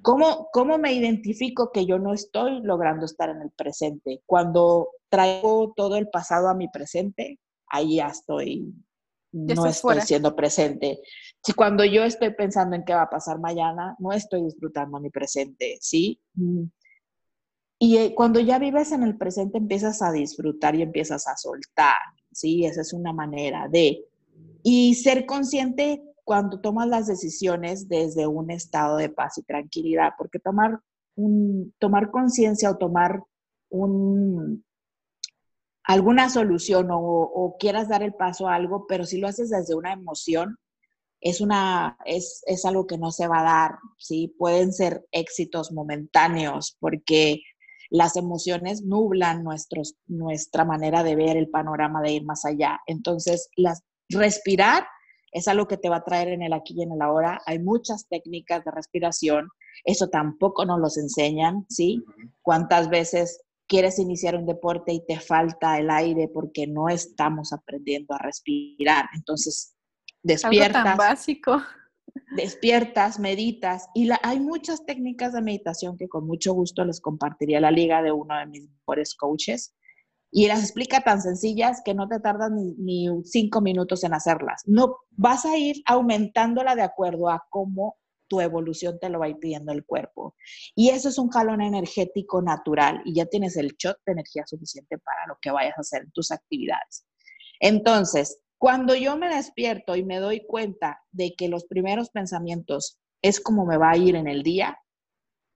¿Cómo, 0.00 0.48
¿Cómo 0.52 0.78
me 0.78 0.94
identifico 0.94 1.70
que 1.72 1.84
yo 1.84 1.98
no 1.98 2.14
estoy 2.14 2.62
logrando 2.62 3.04
estar 3.04 3.28
en 3.28 3.42
el 3.42 3.50
presente? 3.50 4.22
Cuando 4.24 4.88
traigo 5.10 5.74
todo 5.76 5.96
el 5.96 6.08
pasado 6.08 6.48
a 6.48 6.54
mi 6.54 6.68
presente, 6.68 7.38
ahí 7.66 7.96
ya 7.96 8.06
estoy, 8.06 8.72
no 9.32 9.66
estoy 9.66 10.00
siendo 10.00 10.34
presente. 10.34 11.00
Si 11.44 11.52
cuando 11.52 11.84
yo 11.84 12.04
estoy 12.04 12.32
pensando 12.34 12.76
en 12.76 12.84
qué 12.84 12.94
va 12.94 13.02
a 13.02 13.10
pasar 13.10 13.38
mañana, 13.40 13.96
no 13.98 14.12
estoy 14.12 14.44
disfrutando 14.44 15.00
mi 15.00 15.10
presente, 15.10 15.76
¿sí? 15.80 16.20
Mm. 16.34 16.64
Y 17.82 17.96
eh, 17.96 18.14
cuando 18.14 18.40
ya 18.40 18.58
vives 18.58 18.92
en 18.92 19.02
el 19.02 19.16
presente, 19.16 19.58
empiezas 19.58 20.02
a 20.02 20.12
disfrutar 20.12 20.74
y 20.74 20.82
empiezas 20.82 21.26
a 21.26 21.36
soltar, 21.36 21.98
¿sí? 22.30 22.64
Esa 22.64 22.80
es 22.82 22.92
una 22.92 23.12
manera 23.12 23.68
de... 23.68 24.06
Y 24.62 24.94
ser 24.94 25.26
consciente 25.26 26.02
cuando 26.24 26.60
tomas 26.60 26.86
las 26.86 27.06
decisiones 27.06 27.88
desde 27.88 28.26
un 28.26 28.50
estado 28.50 28.96
de 28.96 29.08
paz 29.08 29.38
y 29.38 29.42
tranquilidad, 29.42 30.12
porque 30.16 30.38
tomar, 30.38 30.80
tomar 31.78 32.10
conciencia 32.10 32.70
o 32.70 32.78
tomar 32.78 33.22
un, 33.68 34.64
alguna 35.84 36.30
solución 36.30 36.88
o, 36.92 37.56
quieras 37.58 37.88
dar 37.88 38.02
el 38.02 38.14
paso 38.14 38.48
a 38.48 38.54
algo, 38.54 38.86
pero 38.86 39.04
si 39.04 39.18
lo 39.18 39.26
haces 39.26 39.50
desde 39.50 39.74
una 39.74 39.92
emoción, 39.92 40.56
es, 41.20 41.40
una, 41.40 41.98
es, 42.04 42.42
es 42.46 42.64
algo 42.64 42.86
que 42.86 42.96
no 42.96 43.10
se 43.10 43.26
va 43.26 43.40
a 43.40 43.42
dar, 43.42 43.78
¿sí? 43.98 44.34
Pueden 44.38 44.72
ser 44.72 45.04
éxitos 45.10 45.72
momentáneos 45.72 46.76
porque 46.80 47.42
las 47.90 48.16
emociones 48.16 48.82
nublan 48.82 49.42
nuestros, 49.42 49.96
nuestra 50.06 50.64
manera 50.64 51.02
de 51.02 51.16
ver 51.16 51.36
el 51.36 51.50
panorama, 51.50 52.00
de 52.00 52.12
ir 52.12 52.24
más 52.24 52.44
allá. 52.44 52.80
Entonces, 52.86 53.50
las, 53.56 53.82
respirar 54.10 54.86
es 55.32 55.48
algo 55.48 55.66
que 55.68 55.76
te 55.76 55.88
va 55.88 55.96
a 55.96 56.04
traer 56.04 56.28
en 56.28 56.42
el 56.42 56.52
aquí 56.52 56.74
y 56.76 56.82
en 56.82 56.92
el 56.92 57.02
ahora. 57.02 57.40
Hay 57.46 57.58
muchas 57.58 58.08
técnicas 58.08 58.64
de 58.64 58.70
respiración, 58.70 59.48
eso 59.84 60.08
tampoco 60.08 60.64
nos 60.64 60.80
los 60.80 60.98
enseñan, 60.98 61.66
¿sí? 61.68 62.04
¿Cuántas 62.42 62.88
veces 62.90 63.42
quieres 63.66 63.98
iniciar 63.98 64.34
un 64.34 64.46
deporte 64.46 64.92
y 64.92 65.04
te 65.06 65.20
falta 65.20 65.78
el 65.78 65.90
aire 65.90 66.28
porque 66.28 66.66
no 66.66 66.88
estamos 66.88 67.52
aprendiendo 67.52 68.14
a 68.14 68.18
respirar? 68.18 69.06
Entonces, 69.14 69.76
despiertas. 70.22 70.76
Algo 70.76 70.88
tan 70.88 70.98
básico. 70.98 71.62
Despiertas, 72.36 73.20
meditas 73.20 73.88
y 73.94 74.06
la, 74.06 74.18
hay 74.24 74.40
muchas 74.40 74.84
técnicas 74.84 75.32
de 75.32 75.42
meditación 75.42 75.96
que 75.96 76.08
con 76.08 76.26
mucho 76.26 76.52
gusto 76.52 76.84
les 76.84 77.00
compartiría 77.00 77.60
la 77.60 77.70
liga 77.70 78.02
de 78.02 78.10
uno 78.10 78.36
de 78.36 78.46
mis 78.46 78.68
mejores 78.68 79.14
coaches 79.14 79.76
y 80.30 80.46
las 80.46 80.62
explica 80.62 81.00
tan 81.02 81.20
sencillas 81.20 81.82
que 81.84 81.94
no 81.94 82.08
te 82.08 82.20
tardas 82.20 82.50
ni, 82.52 83.08
cinco 83.24 83.60
minutos 83.60 84.04
en 84.04 84.14
hacerlas. 84.14 84.62
No, 84.66 84.98
vas 85.10 85.44
a 85.44 85.56
ir 85.56 85.82
aumentándola 85.86 86.76
de 86.76 86.82
acuerdo 86.82 87.28
a 87.28 87.44
cómo 87.50 87.96
tu 88.28 88.40
evolución 88.40 88.98
te 89.00 89.08
lo 89.08 89.18
va 89.18 89.26
pidiendo 89.40 89.72
el 89.72 89.84
cuerpo. 89.84 90.36
Y 90.76 90.90
eso 90.90 91.08
es 91.08 91.18
un 91.18 91.30
jalón 91.30 91.60
energético 91.62 92.40
natural 92.42 93.02
y 93.04 93.14
ya 93.14 93.26
tienes 93.26 93.56
el 93.56 93.74
shot 93.76 93.98
de 94.06 94.12
energía 94.12 94.44
suficiente 94.46 94.98
para 94.98 95.26
lo 95.26 95.36
que 95.42 95.50
vayas 95.50 95.76
a 95.76 95.80
hacer 95.80 96.02
en 96.02 96.12
tus 96.12 96.30
actividades. 96.30 97.04
Entonces, 97.58 98.40
cuando 98.56 98.94
yo 98.94 99.16
me 99.16 99.34
despierto 99.34 99.96
y 99.96 100.04
me 100.04 100.18
doy 100.18 100.46
cuenta 100.46 101.00
de 101.10 101.34
que 101.36 101.48
los 101.48 101.64
primeros 101.64 102.10
pensamientos 102.10 103.00
es 103.20 103.40
como 103.40 103.66
me 103.66 103.78
va 103.78 103.90
a 103.90 103.96
ir 103.96 104.14
en 104.14 104.28
el 104.28 104.44
día, 104.44 104.78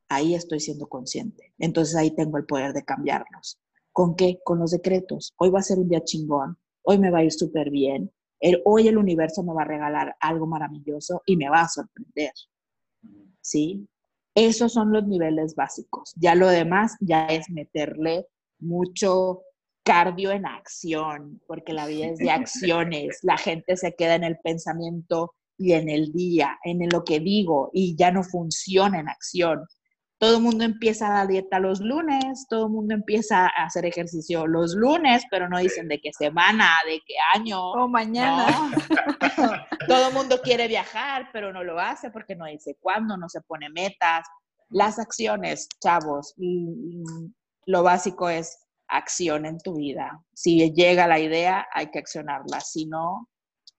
ahí 0.08 0.34
estoy 0.34 0.58
siendo 0.58 0.88
consciente. 0.88 1.54
Entonces 1.58 1.94
ahí 1.94 2.14
tengo 2.14 2.38
el 2.38 2.46
poder 2.46 2.72
de 2.72 2.84
cambiarlos. 2.84 3.60
¿Con 3.94 4.16
qué? 4.16 4.40
Con 4.44 4.59
los 4.59 4.72
decretos. 4.72 5.33
Hoy 5.38 5.50
va 5.50 5.61
a 5.61 5.62
ser 5.62 5.78
un 5.78 5.88
día 5.88 6.02
chingón, 6.02 6.59
hoy 6.83 6.98
me 6.98 7.12
va 7.12 7.20
a 7.20 7.24
ir 7.24 7.33
súper 7.33 7.70
bien, 7.70 8.11
el, 8.40 8.61
hoy 8.64 8.88
el 8.88 8.98
universo 8.98 9.44
me 9.44 9.54
va 9.54 9.62
a 9.62 9.66
regalar 9.66 10.16
algo 10.18 10.46
maravilloso 10.46 11.22
y 11.26 11.37
me 11.37 11.48
va 11.48 11.62
a 11.62 11.68
sorprender. 11.68 12.33
¿Sí? 13.40 13.88
Esos 14.35 14.72
son 14.72 14.92
los 14.92 15.07
niveles 15.07 15.54
básicos. 15.54 16.12
Ya 16.16 16.35
lo 16.35 16.48
demás 16.48 16.96
ya 17.00 17.26
es 17.26 17.48
meterle 17.50 18.26
mucho 18.59 19.42
cardio 19.85 20.33
en 20.33 20.44
acción, 20.44 21.40
porque 21.46 21.72
la 21.72 21.87
vida 21.87 22.07
es 22.09 22.18
de 22.18 22.33
acciones. 22.33 23.20
La 23.22 23.38
gente 23.38 23.76
se 23.76 23.94
queda 23.94 24.16
en 24.16 24.24
el 24.24 24.38
pensamiento 24.42 25.35
y 25.57 25.74
en 25.74 25.88
el 25.88 26.12
día, 26.12 26.59
en 26.64 26.88
lo 26.90 27.04
que 27.04 27.20
digo, 27.20 27.70
y 27.72 27.94
ya 27.94 28.11
no 28.11 28.24
funciona 28.24 28.98
en 28.98 29.09
acción. 29.09 29.64
Todo 30.24 30.38
el 30.38 30.42
mundo 30.42 30.64
empieza 30.64 31.10
la 31.10 31.26
dieta 31.26 31.58
los 31.58 31.80
lunes, 31.80 32.46
todo 32.48 32.64
el 32.64 32.72
mundo 32.72 32.94
empieza 32.94 33.44
a 33.44 33.66
hacer 33.66 33.84
ejercicio 33.84 34.46
los 34.46 34.74
lunes, 34.74 35.22
pero 35.30 35.50
no 35.50 35.58
dicen 35.58 35.87
de 35.87 36.00
qué 36.00 36.14
semana, 36.14 36.70
de 36.87 37.02
qué 37.06 37.14
año. 37.34 37.60
O 37.72 37.88
mañana. 37.88 38.46
todo 39.87 40.08
el 40.08 40.14
mundo 40.14 40.40
quiere 40.42 40.66
viajar, 40.66 41.28
pero 41.30 41.52
no 41.52 41.62
lo 41.62 41.78
hace 41.78 42.10
porque 42.10 42.37
no 42.37 42.46
dice 42.46 42.74
cuándo, 42.80 43.18
no 43.18 43.28
se 43.28 43.42
pone 43.42 43.68
metas. 43.68 44.26
Las 44.70 44.98
acciones, 44.98 45.68
chavos, 45.82 46.34
lo 47.66 47.82
básico 47.82 48.30
es 48.30 48.64
acción 48.88 49.44
en 49.44 49.58
tu 49.58 49.74
vida. 49.74 50.24
Si 50.32 50.72
llega 50.72 51.06
la 51.06 51.18
idea, 51.18 51.66
hay 51.70 51.90
que 51.90 51.98
accionarla. 51.98 52.62
Si 52.62 52.87
no, 52.87 53.28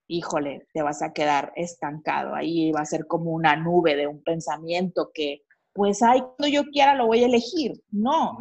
híjole, 0.06 0.68
te 0.72 0.82
vas 0.82 1.02
a 1.02 1.12
quedar 1.12 1.52
estancado. 1.56 2.36
Ahí 2.36 2.70
va 2.70 2.82
a 2.82 2.86
ser 2.86 3.08
como 3.08 3.32
una 3.32 3.56
nube 3.56 3.96
de 3.96 4.06
un 4.06 4.22
pensamiento 4.22 5.10
que 5.12 5.42
pues 5.76 6.02
ahí 6.02 6.20
cuando 6.20 6.48
yo 6.48 6.64
quiera 6.70 6.94
lo 6.94 7.06
voy 7.06 7.22
a 7.22 7.26
elegir. 7.26 7.72
No, 7.90 8.38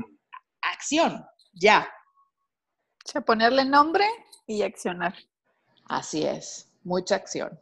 acción, 0.61 1.23
ya. 1.53 1.87
O 3.05 3.11
sea, 3.11 3.21
ponerle 3.21 3.65
nombre 3.65 4.05
y 4.47 4.63
accionar. 4.63 5.13
Así 5.87 6.25
es, 6.25 6.71
mucha 6.83 7.15
acción. 7.15 7.59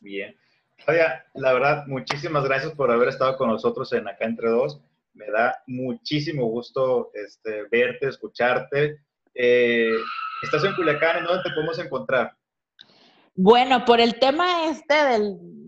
Bien. 0.00 0.36
Claudia, 0.84 1.24
la 1.34 1.52
verdad, 1.52 1.86
muchísimas 1.86 2.44
gracias 2.44 2.72
por 2.72 2.90
haber 2.90 3.08
estado 3.08 3.36
con 3.36 3.48
nosotros 3.48 3.92
en 3.92 4.08
Acá 4.08 4.24
Entre 4.24 4.50
Dos. 4.50 4.80
Me 5.14 5.30
da 5.30 5.62
muchísimo 5.66 6.46
gusto 6.46 7.10
este, 7.14 7.64
verte, 7.70 8.08
escucharte. 8.08 9.00
Eh, 9.34 9.94
estás 10.42 10.64
en 10.64 10.74
Culiacán, 10.74 11.18
¿en 11.18 11.24
dónde 11.24 11.44
te 11.44 11.54
podemos 11.54 11.78
encontrar? 11.78 12.36
Bueno, 13.34 13.84
por 13.84 14.00
el 14.00 14.18
tema 14.18 14.68
este 14.68 14.94
del 14.94 15.61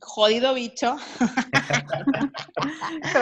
jodido 0.00 0.54
bicho. 0.54 0.96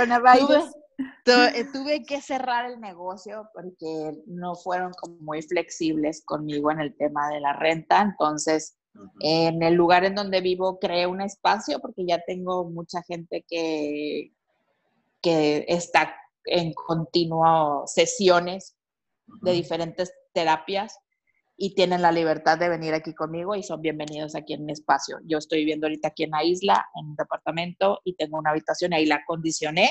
tuve, 1.25 1.61
eh, 1.61 1.67
tuve 1.73 2.03
que 2.05 2.21
cerrar 2.21 2.71
el 2.71 2.81
negocio 2.81 3.49
porque 3.55 4.15
no 4.27 4.55
fueron 4.55 4.93
como 4.93 5.17
muy 5.21 5.43
flexibles 5.43 6.25
conmigo 6.25 6.71
en 6.71 6.81
el 6.81 6.97
tema 6.97 7.29
de 7.29 7.41
la 7.41 7.53
renta. 7.53 8.01
Entonces, 8.01 8.79
en 9.21 9.63
el 9.63 9.75
lugar 9.75 10.05
en 10.05 10.15
donde 10.15 10.41
vivo 10.41 10.79
creé 10.79 11.07
un 11.07 11.21
espacio 11.21 11.79
porque 11.81 12.05
ya 12.07 12.21
tengo 12.27 12.69
mucha 12.69 13.03
gente 13.03 13.45
que, 13.49 14.33
que 15.23 15.65
está 15.69 16.17
en 16.45 16.73
continuo 16.73 17.85
sesiones 17.87 18.77
de 19.43 19.53
diferentes 19.53 20.13
terapias 20.33 20.99
y 21.61 21.75
tienen 21.75 22.03
la 22.03 22.13
libertad 22.13 22.57
de 22.57 22.69
venir 22.69 22.95
aquí 22.95 23.13
conmigo 23.13 23.57
y 23.57 23.65
son 23.65 23.83
bienvenidos 23.83 24.37
aquí 24.37 24.53
en 24.53 24.65
mi 24.65 24.73
espacio. 24.73 25.19
Yo 25.25 25.39
estoy 25.39 25.59
viviendo 25.59 25.89
ahorita 25.89 26.09
aquí 26.09 26.23
en 26.23 26.31
la 26.31 26.45
isla, 26.45 26.87
en 26.95 27.07
un 27.07 27.17
departamento, 27.17 27.99
y 28.05 28.15
tengo 28.15 28.39
una 28.39 28.51
habitación, 28.51 28.95
ahí 28.95 29.07
la 29.07 29.17
acondicioné. 29.17 29.91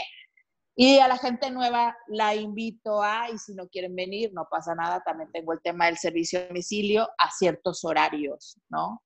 Y 0.77 0.99
a 0.99 1.09
la 1.09 1.17
gente 1.17 1.51
nueva 1.51 1.97
la 2.07 2.35
invito 2.35 3.03
a, 3.03 3.29
y 3.29 3.37
si 3.37 3.53
no 3.53 3.67
quieren 3.67 3.93
venir, 3.95 4.31
no 4.33 4.47
pasa 4.49 4.75
nada, 4.75 5.03
también 5.03 5.29
tengo 5.33 5.51
el 5.51 5.61
tema 5.61 5.87
del 5.87 5.97
servicio 5.97 6.39
a 6.39 6.47
domicilio 6.47 7.09
a 7.17 7.31
ciertos 7.31 7.83
horarios, 7.83 8.57
¿no? 8.69 9.01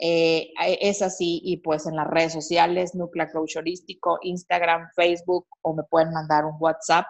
Eh, 0.00 0.50
es 0.80 1.00
así, 1.00 1.40
y 1.44 1.58
pues 1.58 1.86
en 1.86 1.94
las 1.94 2.08
redes 2.08 2.32
sociales, 2.32 2.96
Núcleo 2.96 3.28
Coach 3.32 3.54
Instagram, 4.22 4.88
Facebook, 4.96 5.46
o 5.62 5.74
me 5.74 5.84
pueden 5.84 6.12
mandar 6.12 6.44
un 6.44 6.56
WhatsApp 6.58 7.06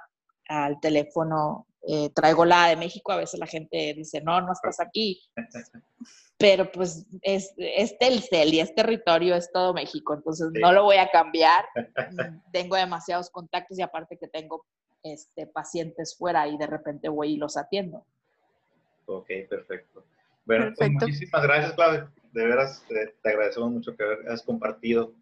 al 0.46 0.78
teléfono 0.80 1.66
eh, 1.86 2.10
traigo 2.14 2.44
la 2.44 2.68
de 2.68 2.76
México, 2.76 3.12
a 3.12 3.16
veces 3.16 3.38
la 3.38 3.46
gente 3.46 3.94
dice, 3.94 4.20
no, 4.22 4.40
no 4.40 4.52
estás 4.52 4.80
aquí. 4.80 5.22
Pero 6.38 6.70
pues 6.72 7.06
es, 7.22 7.52
es 7.56 7.98
Telcel 7.98 8.54
y 8.54 8.60
es 8.60 8.74
territorio, 8.74 9.36
es 9.36 9.52
todo 9.52 9.74
México, 9.74 10.14
entonces 10.14 10.48
no 10.52 10.72
lo 10.72 10.84
voy 10.84 10.96
a 10.96 11.10
cambiar. 11.10 11.64
tengo 12.52 12.76
demasiados 12.76 13.30
contactos 13.30 13.78
y 13.78 13.82
aparte 13.82 14.16
que 14.18 14.28
tengo 14.28 14.64
este, 15.02 15.46
pacientes 15.46 16.16
fuera 16.16 16.48
y 16.48 16.56
de 16.56 16.66
repente 16.66 17.08
voy 17.08 17.34
y 17.34 17.36
los 17.36 17.56
atiendo. 17.56 18.04
Ok, 19.06 19.28
perfecto. 19.48 20.04
Bueno, 20.46 20.72
pues 20.76 20.90
muchísimas 20.90 21.42
gracias, 21.42 21.72
Claudia. 21.74 22.10
De 22.32 22.46
veras, 22.46 22.82
te, 22.88 23.14
te 23.22 23.28
agradecemos 23.28 23.70
mucho 23.70 23.94
que 23.96 24.04
hayas 24.26 24.42
compartido 24.42 25.12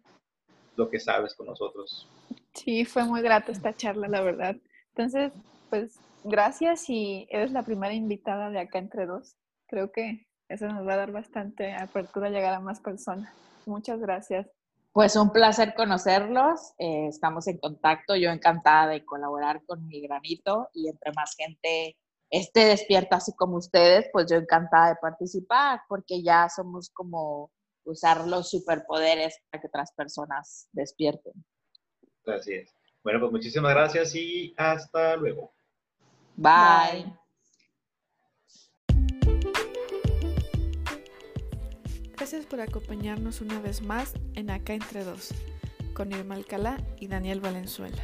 lo 0.75 0.89
que 0.89 0.99
sabes 0.99 1.33
con 1.35 1.47
nosotros. 1.47 2.07
Sí, 2.53 2.85
fue 2.85 3.03
muy 3.03 3.21
grata 3.21 3.51
esta 3.51 3.75
charla, 3.75 4.07
la 4.07 4.21
verdad. 4.21 4.55
Entonces, 4.95 5.31
pues 5.69 5.99
gracias 6.23 6.89
y 6.89 7.27
eres 7.29 7.51
la 7.51 7.63
primera 7.63 7.93
invitada 7.93 8.49
de 8.49 8.59
acá 8.59 8.79
entre 8.79 9.05
dos. 9.05 9.35
Creo 9.67 9.91
que 9.91 10.27
eso 10.49 10.67
nos 10.67 10.87
va 10.87 10.93
a 10.93 10.97
dar 10.97 11.11
bastante 11.11 11.73
apertura 11.73 12.27
a 12.27 12.31
llegar 12.31 12.53
a 12.53 12.59
más 12.59 12.79
personas. 12.79 13.33
Muchas 13.65 13.99
gracias. 13.99 14.47
Pues 14.91 15.15
un 15.15 15.31
placer 15.31 15.73
conocerlos. 15.73 16.73
Eh, 16.77 17.07
estamos 17.07 17.47
en 17.47 17.57
contacto. 17.57 18.15
Yo 18.15 18.29
encantada 18.29 18.87
de 18.87 19.03
colaborar 19.03 19.63
con 19.65 19.87
mi 19.87 20.01
granito 20.01 20.69
y 20.73 20.87
entre 20.87 21.11
más 21.13 21.35
gente 21.35 21.97
esté 22.29 22.65
despierta 22.65 23.17
así 23.17 23.33
como 23.35 23.57
ustedes, 23.57 24.09
pues 24.11 24.27
yo 24.29 24.37
encantada 24.37 24.89
de 24.89 24.95
participar 25.01 25.81
porque 25.87 26.21
ya 26.23 26.47
somos 26.49 26.89
como 26.89 27.51
usar 27.85 28.27
los 28.27 28.49
superpoderes 28.49 29.39
para 29.49 29.61
que 29.61 29.67
otras 29.67 29.93
personas 29.93 30.67
despierten. 30.71 31.33
Así 32.25 32.53
es. 32.53 32.75
Bueno, 33.03 33.19
pues 33.19 33.31
muchísimas 33.31 33.73
gracias 33.73 34.15
y 34.15 34.53
hasta 34.57 35.15
luego. 35.15 35.53
Bye. 36.35 37.13
Gracias 42.15 42.45
por 42.45 42.61
acompañarnos 42.61 43.41
una 43.41 43.59
vez 43.59 43.81
más 43.81 44.13
en 44.35 44.49
Acá 44.49 44.73
Entre 44.73 45.03
Dos, 45.03 45.33
con 45.93 46.11
Irma 46.11 46.35
Alcalá 46.35 46.77
y 46.99 47.07
Daniel 47.07 47.41
Valenzuela. 47.41 48.03